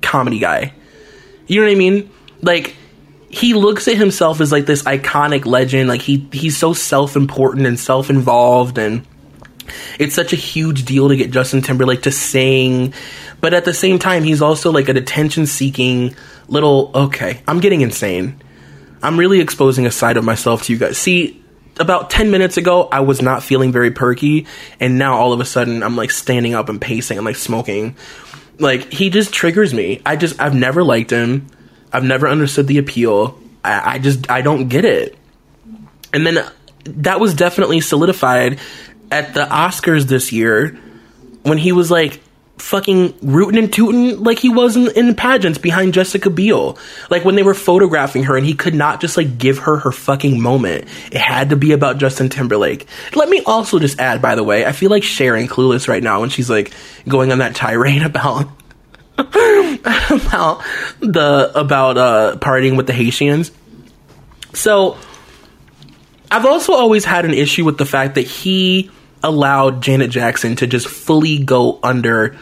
comedy 0.01 0.39
guy. 0.39 0.73
You 1.47 1.61
know 1.61 1.67
what 1.67 1.73
I 1.73 1.77
mean? 1.77 2.11
Like 2.43 2.77
he 3.29 3.55
looks 3.55 3.89
at 3.89 3.97
himself 3.97 4.41
as 4.41 4.53
like 4.53 4.67
this 4.67 4.83
iconic 4.85 5.47
legend. 5.47 5.89
Like 5.89 6.03
he 6.03 6.29
he's 6.33 6.57
so 6.57 6.73
self-important 6.73 7.67
and 7.67 7.79
self-involved 7.79 8.79
and 8.79 9.07
it's 9.99 10.15
such 10.15 10.33
a 10.33 10.37
huge 10.37 10.85
deal 10.85 11.09
to 11.09 11.17
get 11.17 11.31
Justin 11.31 11.63
Timberlake 11.63 12.03
to 12.03 12.11
sing, 12.11 12.93
but 13.41 13.55
at 13.55 13.65
the 13.65 13.75
same 13.75 13.99
time, 13.99 14.23
he's 14.23 14.43
also 14.43 14.71
like 14.71 14.89
an 14.89 14.97
attention 14.97 15.47
seeking 15.47 16.15
little. 16.49 16.91
Okay, 16.95 17.43
I'm 17.47 17.61
getting 17.61 17.81
insane. 17.81 18.43
I'm 19.03 19.19
really 19.19 19.41
exposing 19.41 19.87
a 19.87 19.91
side 19.91 20.17
of 20.17 20.25
myself 20.25 20.65
to 20.65 20.73
you 20.73 20.79
guys. 20.79 20.99
See, 20.99 21.43
about 21.79 22.11
10 22.11 22.31
minutes 22.31 22.57
ago, 22.57 22.89
I 22.91 23.01
was 23.01 23.21
not 23.21 23.43
feeling 23.43 23.73
very 23.73 23.91
perky, 23.91 24.47
and 24.81 24.99
now 24.99 25.17
all 25.17 25.33
of 25.33 25.41
a 25.41 25.45
sudden, 25.45 25.83
I'm 25.83 25.97
like 25.97 26.11
standing 26.11 26.55
up 26.55 26.69
and 26.69 26.81
pacing 26.81 27.19
and 27.19 27.25
like 27.25 27.37
smoking. 27.37 27.97
Like, 28.59 28.93
he 28.93 29.11
just 29.11 29.33
triggers 29.33 29.75
me. 29.75 30.01
I 30.07 30.17
just, 30.17 30.41
I've 30.41 30.55
never 30.55 30.85
liked 30.85 31.11
him. 31.11 31.49
I've 31.93 32.05
never 32.05 32.29
understood 32.29 32.67
the 32.67 32.79
appeal. 32.79 33.39
I, 33.65 33.95
I 33.95 33.99
just, 33.99 34.31
I 34.31 34.43
don't 34.43 34.69
get 34.69 34.85
it. 34.85 35.17
And 36.13 36.27
then 36.27 36.39
uh, 36.39 36.51
that 36.85 37.21
was 37.21 37.35
definitely 37.35 37.81
solidified 37.81 38.61
at 39.11 39.35
the 39.35 39.45
Oscars 39.45 40.05
this 40.05 40.33
year 40.33 40.79
when 41.43 41.59
he 41.59 41.73
was 41.73 41.91
like 41.91 42.21
fucking 42.59 43.15
rooting 43.21 43.63
and 43.63 43.73
tooting 43.73 44.23
like 44.23 44.39
he 44.39 44.49
was 44.49 44.77
in, 44.77 44.91
in 44.93 45.15
pageants 45.15 45.59
behind 45.59 45.93
Jessica 45.93 46.31
Biel. 46.31 46.79
Like 47.11 47.25
when 47.25 47.35
they 47.35 47.43
were 47.43 47.55
photographing 47.55 48.25
her 48.25 48.37
and 48.37 48.47
he 48.47 48.55
could 48.55 48.75
not 48.75 49.01
just 49.01 49.17
like 49.17 49.39
give 49.39 49.59
her 49.59 49.79
her 49.79 49.93
fucking 49.93 50.41
moment. 50.41 50.87
It 51.11 51.21
had 51.21 51.51
to 51.51 51.57
be 51.57 51.73
about 51.73 51.99
Justin 51.99 52.29
Timberlake. 52.29 52.87
Let 53.15 53.29
me 53.29 53.43
also 53.45 53.79
just 53.79 53.99
add, 54.01 54.23
by 54.23 54.35
the 54.35 54.45
way, 54.45 54.65
I 54.65 54.73
feel 54.73 54.91
like 54.91 55.03
Cher 55.03 55.37
in 55.37 55.49
Clueless 55.49 55.89
right 55.89 56.03
now 56.03 56.21
when 56.21 56.31
she's 56.31 56.49
like 56.49 56.73
going 57.09 57.33
on 57.33 57.39
that 57.39 57.55
tirade 57.55 58.03
about 58.05 58.49
about 59.17 60.65
the 61.01 61.53
about 61.55 61.97
uh 61.97 62.37
partying 62.41 62.77
with 62.77 62.87
the 62.87 62.93
Haitians. 62.93 63.53
So 64.55 64.97
I've 66.31 66.47
also 66.47 66.73
always 66.73 67.05
had 67.05 67.25
an 67.25 67.35
issue 67.35 67.65
with 67.65 67.79
the 67.79 67.87
fact 67.87 68.17
that 68.17 68.27
he 68.27 68.91
allowed 69.25 69.83
Janet 69.83 70.11
Jackson 70.11 70.55
to 70.57 70.67
just 70.67 70.87
fully 70.87 71.39
go 71.43 71.81
under 71.83 72.37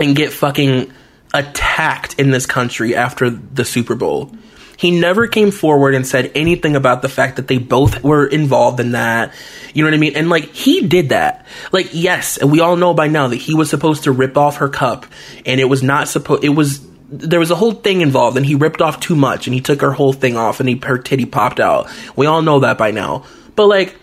and 0.00 0.16
get 0.16 0.32
fucking 0.32 0.92
attacked 1.32 2.18
in 2.18 2.30
this 2.30 2.46
country 2.46 2.96
after 2.96 3.30
the 3.30 3.64
Super 3.64 3.94
Bowl. 3.94 4.32
He 4.76 4.98
never 4.98 5.26
came 5.26 5.50
forward 5.50 5.94
and 5.94 6.06
said 6.06 6.32
anything 6.34 6.74
about 6.74 7.02
the 7.02 7.08
fact 7.10 7.36
that 7.36 7.46
they 7.46 7.58
both 7.58 8.02
were 8.02 8.26
involved 8.26 8.80
in 8.80 8.92
that. 8.92 9.34
You 9.74 9.84
know 9.84 9.90
what 9.90 9.94
I 9.94 10.00
mean? 10.00 10.16
And 10.16 10.30
like 10.30 10.44
he 10.54 10.86
did 10.86 11.10
that. 11.10 11.46
Like 11.70 11.90
yes, 11.92 12.38
and 12.38 12.50
we 12.50 12.60
all 12.60 12.76
know 12.76 12.94
by 12.94 13.06
now 13.06 13.28
that 13.28 13.36
he 13.36 13.54
was 13.54 13.68
supposed 13.68 14.04
to 14.04 14.12
rip 14.12 14.38
off 14.38 14.56
her 14.56 14.70
cup 14.70 15.04
and 15.44 15.60
it 15.60 15.66
was 15.66 15.82
not 15.82 16.08
supposed 16.08 16.44
it 16.44 16.48
was 16.48 16.80
there 17.10 17.40
was 17.40 17.50
a 17.50 17.56
whole 17.56 17.72
thing 17.72 18.00
involved 18.00 18.38
and 18.38 18.46
he 18.46 18.54
ripped 18.54 18.80
off 18.80 19.00
too 19.00 19.16
much 19.16 19.46
and 19.46 19.52
he 19.52 19.60
took 19.60 19.82
her 19.82 19.92
whole 19.92 20.14
thing 20.14 20.38
off 20.38 20.60
and 20.60 20.68
he 20.68 20.80
her 20.84 20.96
titty 20.96 21.26
popped 21.26 21.60
out. 21.60 21.90
We 22.16 22.24
all 22.24 22.40
know 22.40 22.60
that 22.60 22.78
by 22.78 22.90
now. 22.90 23.24
But 23.56 23.66
like 23.66 23.96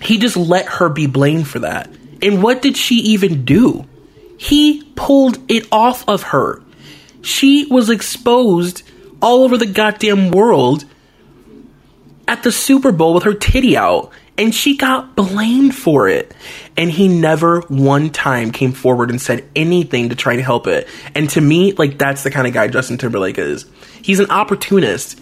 he 0.00 0.18
just 0.18 0.36
let 0.36 0.66
her 0.66 0.88
be 0.88 1.06
blamed 1.06 1.48
for 1.48 1.60
that. 1.60 1.90
And 2.22 2.42
what 2.42 2.62
did 2.62 2.76
she 2.76 2.96
even 2.96 3.44
do? 3.44 3.86
He 4.36 4.84
pulled 4.94 5.38
it 5.50 5.66
off 5.72 6.08
of 6.08 6.22
her. 6.24 6.62
She 7.22 7.66
was 7.66 7.90
exposed 7.90 8.82
all 9.20 9.42
over 9.42 9.56
the 9.58 9.66
goddamn 9.66 10.30
world 10.30 10.84
at 12.26 12.42
the 12.42 12.52
Super 12.52 12.92
Bowl 12.92 13.14
with 13.14 13.24
her 13.24 13.34
titty 13.34 13.76
out. 13.76 14.12
And 14.36 14.54
she 14.54 14.76
got 14.76 15.16
blamed 15.16 15.74
for 15.74 16.08
it. 16.08 16.32
And 16.76 16.88
he 16.88 17.08
never 17.08 17.62
one 17.62 18.10
time 18.10 18.52
came 18.52 18.70
forward 18.70 19.10
and 19.10 19.20
said 19.20 19.48
anything 19.56 20.10
to 20.10 20.14
try 20.14 20.36
to 20.36 20.42
help 20.42 20.68
it. 20.68 20.86
And 21.16 21.28
to 21.30 21.40
me, 21.40 21.72
like, 21.72 21.98
that's 21.98 22.22
the 22.22 22.30
kind 22.30 22.46
of 22.46 22.52
guy 22.52 22.68
Justin 22.68 22.98
Timberlake 22.98 23.38
is. 23.38 23.66
He's 24.00 24.20
an 24.20 24.30
opportunist. 24.30 25.20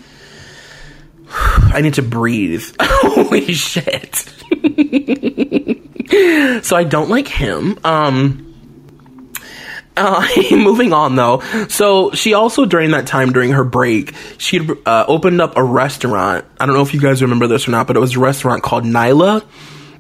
I 1.29 1.81
need 1.83 1.95
to 1.95 2.03
breathe. 2.03 2.65
Holy 2.81 3.53
shit. 3.53 4.15
so 6.65 6.77
I 6.77 6.85
don't 6.85 7.09
like 7.09 7.29
him. 7.29 7.79
Um, 7.85 8.47
uh, 9.97 10.27
moving 10.51 10.93
on 10.93 11.17
though. 11.17 11.41
So 11.69 12.13
she 12.13 12.35
also 12.35 12.65
during 12.65 12.91
that 12.93 13.07
time 13.07 13.33
during 13.33 13.53
her 13.53 13.65
break, 13.65 14.15
she 14.39 14.61
uh, 14.85 15.05
opened 15.09 15.41
up 15.41 15.57
a 15.57 15.65
restaurant. 15.65 16.45
I 16.61 16.67
don't 16.67 16.75
know 16.75 16.83
if 16.83 16.95
you 16.95 17.01
guys 17.01 17.23
remember 17.23 17.47
this 17.47 17.67
or 17.67 17.71
not, 17.71 17.87
but 17.87 17.97
it 17.97 18.01
was 18.01 18.17
a 18.17 18.21
restaurant 18.21 18.63
called 18.63 18.85
Nyla, 18.85 19.45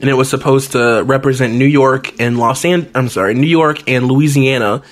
and 0.01 0.11
it 0.11 0.15
was 0.15 0.29
supposed 0.29 0.73
to 0.73 1.03
represent 1.05 1.55
New 1.55 1.67
York 1.67 2.21
and 2.21 2.39
Los 2.39 2.65
An. 2.65 2.91
I'm 2.95 3.09
sorry, 3.09 3.35
New 3.35 3.47
York 3.47 3.89
and 3.89 4.07
Louisiana. 4.07 4.83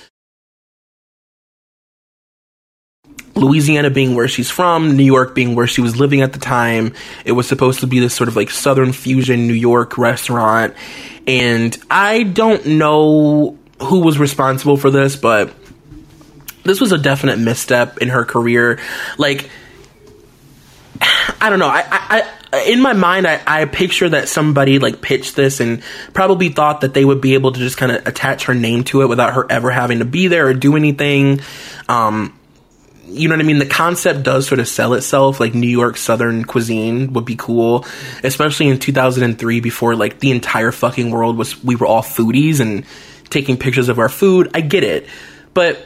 Louisiana 3.35 3.89
being 3.89 4.15
where 4.15 4.27
she's 4.27 4.49
from, 4.49 4.95
New 4.95 5.03
York 5.03 5.35
being 5.35 5.55
where 5.55 5.67
she 5.67 5.81
was 5.81 5.97
living 5.97 6.21
at 6.21 6.33
the 6.33 6.39
time. 6.39 6.93
It 7.25 7.33
was 7.33 7.47
supposed 7.47 7.81
to 7.81 7.87
be 7.87 7.99
this 7.99 8.13
sort 8.13 8.29
of 8.29 8.35
like 8.35 8.49
Southern 8.49 8.93
fusion 8.93 9.47
New 9.47 9.53
York 9.53 9.97
restaurant. 9.97 10.73
And 11.27 11.77
I 11.91 12.23
don't 12.23 12.65
know 12.65 13.57
who 13.81 13.99
was 13.99 14.17
responsible 14.17 14.77
for 14.77 14.89
this, 14.89 15.15
but 15.17 15.53
this 16.63 16.79
was 16.79 16.93
a 16.93 16.97
definite 16.97 17.37
misstep 17.37 17.97
in 17.97 18.07
her 18.09 18.23
career. 18.23 18.79
Like, 19.17 19.49
I 21.41 21.49
don't 21.49 21.59
know. 21.59 21.67
I, 21.67 21.83
I, 21.89 22.31
I 22.53 22.63
in 22.67 22.81
my 22.81 22.93
mind, 22.93 23.27
I, 23.27 23.41
I 23.45 23.65
picture 23.65 24.07
that 24.09 24.29
somebody 24.29 24.79
like 24.79 25.01
pitched 25.01 25.35
this 25.35 25.59
and 25.59 25.83
probably 26.13 26.49
thought 26.49 26.81
that 26.81 26.93
they 26.93 27.03
would 27.03 27.19
be 27.19 27.33
able 27.33 27.51
to 27.51 27.59
just 27.59 27.75
kind 27.75 27.91
of 27.91 28.07
attach 28.07 28.45
her 28.45 28.55
name 28.55 28.85
to 28.85 29.01
it 29.01 29.07
without 29.07 29.33
her 29.33 29.45
ever 29.51 29.71
having 29.71 29.99
to 29.99 30.05
be 30.05 30.27
there 30.27 30.47
or 30.47 30.53
do 30.53 30.77
anything. 30.77 31.41
Um, 31.89 32.37
you 33.07 33.27
know 33.27 33.35
what 33.35 33.41
I 33.41 33.47
mean? 33.47 33.59
The 33.59 33.65
concept 33.65 34.23
does 34.23 34.47
sort 34.47 34.59
of 34.59 34.67
sell 34.67 34.93
itself. 34.93 35.39
Like 35.39 35.53
New 35.53 35.69
York 35.69 35.97
Southern 35.97 36.43
cuisine 36.43 37.13
would 37.13 37.25
be 37.25 37.35
cool, 37.35 37.85
especially 38.23 38.67
in 38.67 38.79
2003 38.79 39.59
before 39.59 39.95
like 39.95 40.19
the 40.19 40.31
entire 40.31 40.71
fucking 40.71 41.11
world 41.11 41.37
was, 41.37 41.63
we 41.63 41.75
were 41.75 41.85
all 41.85 42.01
foodies 42.01 42.59
and 42.59 42.85
taking 43.29 43.57
pictures 43.57 43.89
of 43.89 43.99
our 43.99 44.09
food. 44.09 44.51
I 44.53 44.61
get 44.61 44.83
it. 44.83 45.07
But 45.53 45.85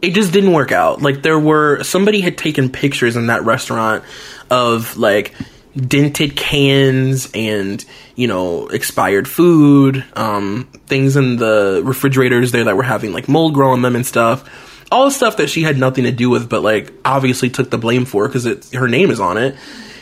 it 0.00 0.14
just 0.14 0.32
didn't 0.32 0.52
work 0.52 0.72
out. 0.72 1.02
Like 1.02 1.22
there 1.22 1.38
were, 1.38 1.82
somebody 1.82 2.20
had 2.20 2.38
taken 2.38 2.70
pictures 2.70 3.16
in 3.16 3.26
that 3.26 3.44
restaurant 3.44 4.04
of 4.50 4.96
like, 4.96 5.34
dented 5.76 6.34
cans 6.34 7.30
and 7.34 7.84
you 8.16 8.26
know 8.26 8.66
expired 8.68 9.28
food 9.28 10.04
um 10.14 10.68
things 10.86 11.14
in 11.14 11.36
the 11.36 11.80
refrigerators 11.84 12.50
there 12.50 12.64
that 12.64 12.76
were 12.76 12.82
having 12.82 13.12
like 13.12 13.28
mold 13.28 13.54
grow 13.54 13.70
on 13.70 13.82
them 13.82 13.94
and 13.94 14.04
stuff 14.04 14.67
all 14.90 15.10
stuff 15.10 15.36
that 15.36 15.48
she 15.48 15.62
had 15.62 15.78
nothing 15.78 16.04
to 16.04 16.12
do 16.12 16.30
with, 16.30 16.48
but 16.48 16.62
like 16.62 16.92
obviously 17.04 17.50
took 17.50 17.70
the 17.70 17.78
blame 17.78 18.04
for 18.04 18.26
because 18.26 18.46
it 18.46 18.72
her 18.74 18.88
name 18.88 19.10
is 19.10 19.20
on 19.20 19.36
it. 19.36 19.56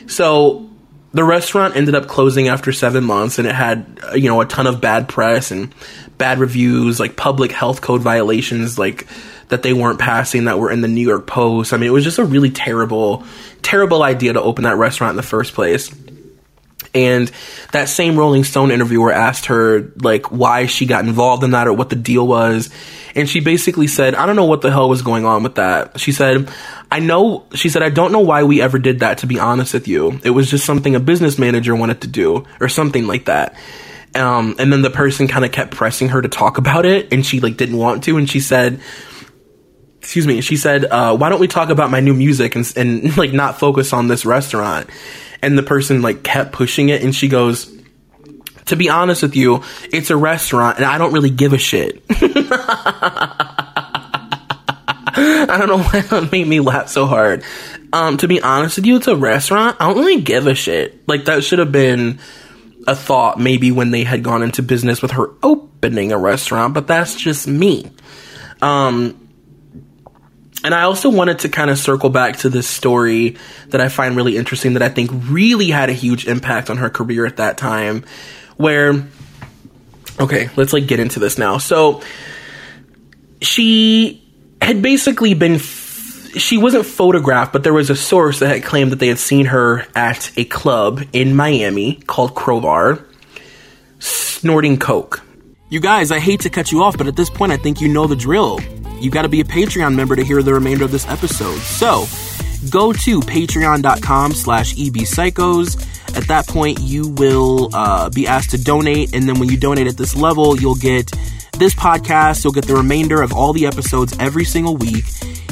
So 0.07 0.69
the 1.13 1.25
restaurant 1.25 1.77
ended 1.77 1.95
up 1.95 2.07
closing 2.07 2.49
after 2.49 2.73
seven 2.73 3.05
months 3.05 3.39
and 3.39 3.49
it 3.49 3.55
had 3.55 4.01
uh, 4.05 4.15
you 4.15 4.29
know 4.29 4.41
a 4.41 4.47
ton 4.47 4.67
of 4.67 4.81
bad 4.81 5.09
press 5.09 5.51
and 5.51 5.75
bad 6.19 6.39
reviews 6.39 7.01
like 7.01 7.17
public 7.17 7.53
health 7.53 7.81
code 7.81 8.03
violations 8.03 8.79
like 8.79 9.07
that 9.49 9.63
they 9.63 9.73
weren't 9.73 9.99
passing 9.99 10.45
that 10.45 10.59
were 10.59 10.71
in 10.71 10.81
the 10.83 10.89
new 10.89 11.07
york 11.07 11.27
post. 11.27 11.73
I 11.73 11.79
mean 11.79 11.89
it 11.89 11.93
was 11.93 12.05
just 12.05 12.19
a 12.19 12.25
really 12.25 12.51
terrible 12.51 13.25
terrible 13.63 14.03
idea 14.03 14.35
to 14.35 14.43
open 14.43 14.65
that 14.65 14.77
restaurant 14.77 15.13
in 15.13 15.17
the 15.17 15.23
first 15.23 15.55
place. 15.55 15.95
And 16.95 17.31
that 17.73 17.91
same 17.91 18.17
rolling 18.17 18.45
stone 18.45 18.71
interviewer 18.71 19.13
asked 19.13 19.47
her 19.47 19.93
like 19.97 20.31
why 20.31 20.67
she 20.67 20.87
got 20.87 21.05
involved 21.05 21.45
in 21.45 21.51
that 21.51 21.67
or 21.67 21.73
what 21.73 21.91
the 21.91 21.97
deal 21.97 22.27
was 22.27 22.71
and 23.17 23.29
she 23.29 23.41
basically 23.41 23.87
said 23.87 24.15
i 24.15 24.27
don't 24.27 24.37
know 24.37 24.45
what 24.45 24.61
the 24.61 24.71
hell 24.71 24.89
was 24.89 25.03
going 25.03 25.25
on 25.25 25.43
with 25.43 25.57
that 25.57 25.99
she 25.99 26.13
said 26.13 26.49
I 26.91 27.01
know, 27.01 27.47
she 27.53 27.69
said, 27.69 27.83
I 27.83 27.91
don't 27.91 28.13
know 28.13 28.21
why 28.21 28.45
we 28.45 28.63
ever 28.63 28.79
did 28.79 29.01
that, 29.01 29.19
to 29.19 29.27
be 29.27 29.41
honest 29.41 29.75
with 29.75 29.89
you. 29.89 30.21
It 30.23 30.31
was 30.31 30.49
just 30.49 30.65
something 30.65 30.95
a 30.95 31.01
business 31.01 31.39
manager 31.39 31.75
wanted 31.75 32.03
to 32.03 32.07
do, 32.07 32.47
or 32.61 32.69
something 32.69 33.07
like 33.07 33.25
that. 33.25 33.57
Um, 34.15 34.55
and 34.59 34.73
then 34.73 34.83
the 34.83 34.91
person 34.91 35.27
kind 35.27 35.45
of 35.45 35.53
kept 35.53 35.73
pressing 35.73 36.11
her 36.11 36.23
to 36.23 36.29
talk 36.29 36.59
about 36.59 36.87
it, 36.87 37.13
and 37.13 37.27
she, 37.27 37.41
like, 37.41 37.57
didn't 37.57 37.77
want 37.77 38.05
to, 38.05 38.17
and 38.17 38.31
she 38.31 38.39
said, 38.39 38.81
excuse 40.01 40.27
me, 40.27 40.41
she 40.41 40.57
said, 40.57 40.85
uh, 40.85 41.17
why 41.17 41.29
don't 41.29 41.41
we 41.41 41.49
talk 41.49 41.71
about 41.71 41.91
my 41.91 41.99
new 41.99 42.15
music 42.15 42.55
and, 42.55 42.73
and, 42.77 43.17
like, 43.19 43.33
not 43.33 43.59
focus 43.59 43.93
on 43.93 44.07
this 44.07 44.25
restaurant? 44.25 44.89
And 45.43 45.59
the 45.59 45.65
person, 45.65 46.03
like, 46.03 46.23
kept 46.23 46.53
pushing 46.53 46.89
it, 46.89 47.03
and 47.03 47.15
she 47.15 47.27
goes, 47.27 47.73
to 48.67 48.77
be 48.77 48.89
honest 48.89 49.23
with 49.23 49.37
you, 49.37 49.63
it's 49.93 50.11
a 50.11 50.17
restaurant, 50.17 50.77
and 50.77 50.85
I 50.85 50.99
don't 50.99 51.13
really 51.13 51.31
give 51.31 51.53
a 51.53 51.59
shit. 51.59 52.03
I 55.19 55.57
don't 55.59 55.69
know 55.69 55.79
why 55.79 56.01
that 56.01 56.31
made 56.31 56.47
me 56.47 56.61
laugh 56.61 56.89
so 56.89 57.07
hard. 57.07 57.43
Um, 57.93 58.19
to 58.19 58.29
be 58.29 58.43
honest 58.43 58.77
with 58.77 58.87
you, 58.87 58.97
it's 58.97 59.07
a 59.07 59.17
restaurant. 59.17 59.77
I 59.81 59.87
don't 59.87 59.99
really 59.99 60.21
give 60.21 60.47
a 60.47 60.55
shit. 60.55 61.09
Like 61.09 61.25
that 61.27 61.43
should 61.45 61.61
have 61.61 61.73
been 61.73 62.19
a 62.87 62.95
thought 62.95 63.39
maybe 63.39 63.73
when 63.73 63.91
they 63.91 64.05
had 64.05 64.23
gone 64.23 64.43
into 64.43 64.63
business 64.63 65.01
with 65.01 65.13
her 65.13 65.31
opening 65.43 66.13
a 66.13 66.19
restaurant, 66.19 66.75
but 66.75 66.87
that's 66.87 67.15
just 67.15 67.49
me. 67.49 67.91
Um, 68.61 69.29
and 70.65 70.75
I 70.75 70.83
also 70.83 71.11
wanted 71.11 71.41
to 71.41 71.49
kind 71.49 71.71
of 71.71 71.79
circle 71.79 72.11
back 72.11 72.39
to 72.39 72.49
this 72.49 72.67
story 72.67 73.37
that 73.69 73.81
I 73.81 73.89
find 73.89 74.17
really 74.17 74.37
interesting 74.37 74.75
that 74.75 74.83
I 74.83 74.89
think 74.89 75.11
really 75.13 75.69
had 75.69 75.91
a 75.91 75.93
huge 75.93 76.27
impact 76.27 76.71
on 76.71 76.79
her 76.79 76.91
career 76.91 77.25
at 77.27 77.37
that 77.37 77.57
time 77.59 78.05
where 78.57 79.07
okay, 80.19 80.51
let's 80.57 80.73
like 80.73 80.87
get 80.87 81.01
into 81.01 81.21
this 81.21 81.39
now. 81.39 81.59
So 81.59 82.03
she 83.41 84.23
had 84.61 84.83
basically 84.83 85.35
been. 85.35 85.59
She 85.59 86.59
wasn't 86.59 86.85
photographed, 86.85 87.55
but 87.55 87.63
there 87.63 87.73
was 87.73 87.89
a 87.89 87.97
source 87.97 88.41
that 88.41 88.49
had 88.49 88.63
claimed 88.63 88.93
that 88.93 88.99
they 88.99 89.09
had 89.09 89.19
seen 89.19 89.47
her 89.47 89.87
at 89.95 90.31
a 90.37 90.45
club 90.45 91.03
in 91.15 91.35
Miami 91.35 91.95
called 92.07 92.35
Crobar, 92.35 93.03
snorting 94.01 94.79
coke. 94.79 95.23
You 95.71 95.81
guys, 95.81 96.13
I 96.13 96.19
hate 96.19 96.41
to 96.41 96.51
cut 96.51 96.71
you 96.71 96.83
off, 96.83 96.99
but 96.99 97.07
at 97.07 97.17
this 97.17 97.31
point, 97.31 97.53
I 97.53 97.57
think 97.57 97.81
you 97.81 97.89
know 97.89 98.07
the 98.07 98.17
drill. 98.17 98.61
You 99.01 99.11
got 99.11 99.23
to 99.23 99.31
be 99.31 99.41
a 99.41 99.45
Patreon 99.45 99.95
member 99.95 100.15
to 100.15 100.23
hear 100.23 100.43
the 100.43 100.53
remainder 100.53 100.85
of 100.85 100.93
this 100.93 101.07
episode. 101.09 101.59
So, 101.61 102.07
go 102.71 102.93
to 102.93 103.21
patreon.com 103.21 104.33
slash 104.33 104.75
ebpsychos. 104.75 105.96
At 106.15 106.29
that 106.29 106.47
point, 106.47 106.81
you 106.81 107.09
will 107.09 107.75
uh, 107.75 108.11
be 108.11 108.27
asked 108.27 108.51
to 108.51 108.63
donate, 108.63 109.15
and 109.15 109.29
then 109.29 109.39
when 109.39 109.49
you 109.49 109.57
donate 109.57 109.87
at 109.87 109.97
this 109.97 110.15
level, 110.17 110.59
you'll 110.59 110.75
get 110.77 111.11
this 111.59 111.75
podcast, 111.75 112.45
you'll 112.45 112.53
get 112.53 112.67
the 112.67 112.75
remainder 112.75 113.23
of 113.23 113.33
all 113.33 113.53
the 113.53 113.67
episodes 113.67 114.15
every 114.19 114.45
single 114.45 114.77
week. 114.77 115.05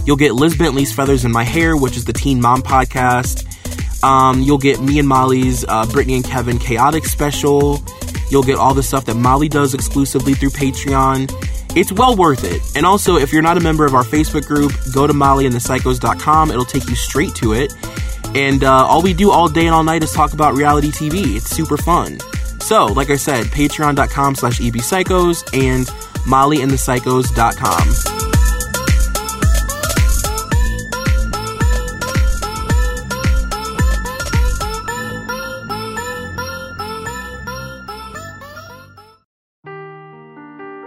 You'll 0.06 0.16
get 0.16 0.34
Liz 0.34 0.56
Bentley's 0.56 0.92
Feathers 0.92 1.24
in 1.24 1.32
My 1.32 1.44
Hair, 1.44 1.76
which 1.76 1.96
is 1.96 2.04
the 2.04 2.12
Teen 2.12 2.40
Mom 2.40 2.62
podcast. 2.62 3.44
Um, 4.04 4.42
you'll 4.42 4.58
get 4.58 4.80
me 4.80 4.98
and 4.98 5.08
Molly's 5.08 5.64
uh, 5.64 5.86
Britney 5.86 6.16
and 6.16 6.24
Kevin 6.24 6.58
Chaotic 6.58 7.06
special. 7.06 7.82
You'll 8.30 8.42
get 8.42 8.56
all 8.56 8.74
the 8.74 8.82
stuff 8.82 9.06
that 9.06 9.14
Molly 9.14 9.48
does 9.48 9.72
exclusively 9.72 10.34
through 10.34 10.50
Patreon. 10.50 11.32
It's 11.76 11.90
well 11.90 12.14
worth 12.14 12.44
it. 12.44 12.60
And 12.76 12.84
also, 12.84 13.16
if 13.16 13.32
you're 13.32 13.42
not 13.42 13.56
a 13.56 13.60
member 13.60 13.84
of 13.84 13.94
our 13.94 14.04
Facebook 14.04 14.46
group, 14.46 14.72
go 14.92 15.06
to 15.06 15.12
mollyandthepsychos.com. 15.12 16.50
It'll 16.50 16.64
take 16.64 16.88
you 16.88 16.94
straight 16.94 17.34
to 17.36 17.52
it. 17.54 17.72
And 18.34 18.64
uh, 18.64 18.86
all 18.86 19.02
we 19.02 19.14
do 19.14 19.30
all 19.30 19.48
day 19.48 19.66
and 19.66 19.74
all 19.74 19.84
night 19.84 20.02
is 20.02 20.12
talk 20.12 20.32
about 20.32 20.54
reality 20.54 20.90
TV. 20.90 21.36
It's 21.36 21.48
super 21.48 21.76
fun. 21.76 22.18
So, 22.60 22.86
like 22.86 23.10
I 23.10 23.16
said, 23.16 23.46
patreon.com 23.46 24.34
slash 24.34 24.58
ebpsychos 24.58 25.44
and 25.54 25.86
mollyandthepsychos.com. 26.26 28.14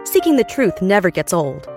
Seeking 0.06 0.36
the 0.36 0.44
truth 0.44 0.82
never 0.82 1.12
gets 1.12 1.32
old. 1.32 1.77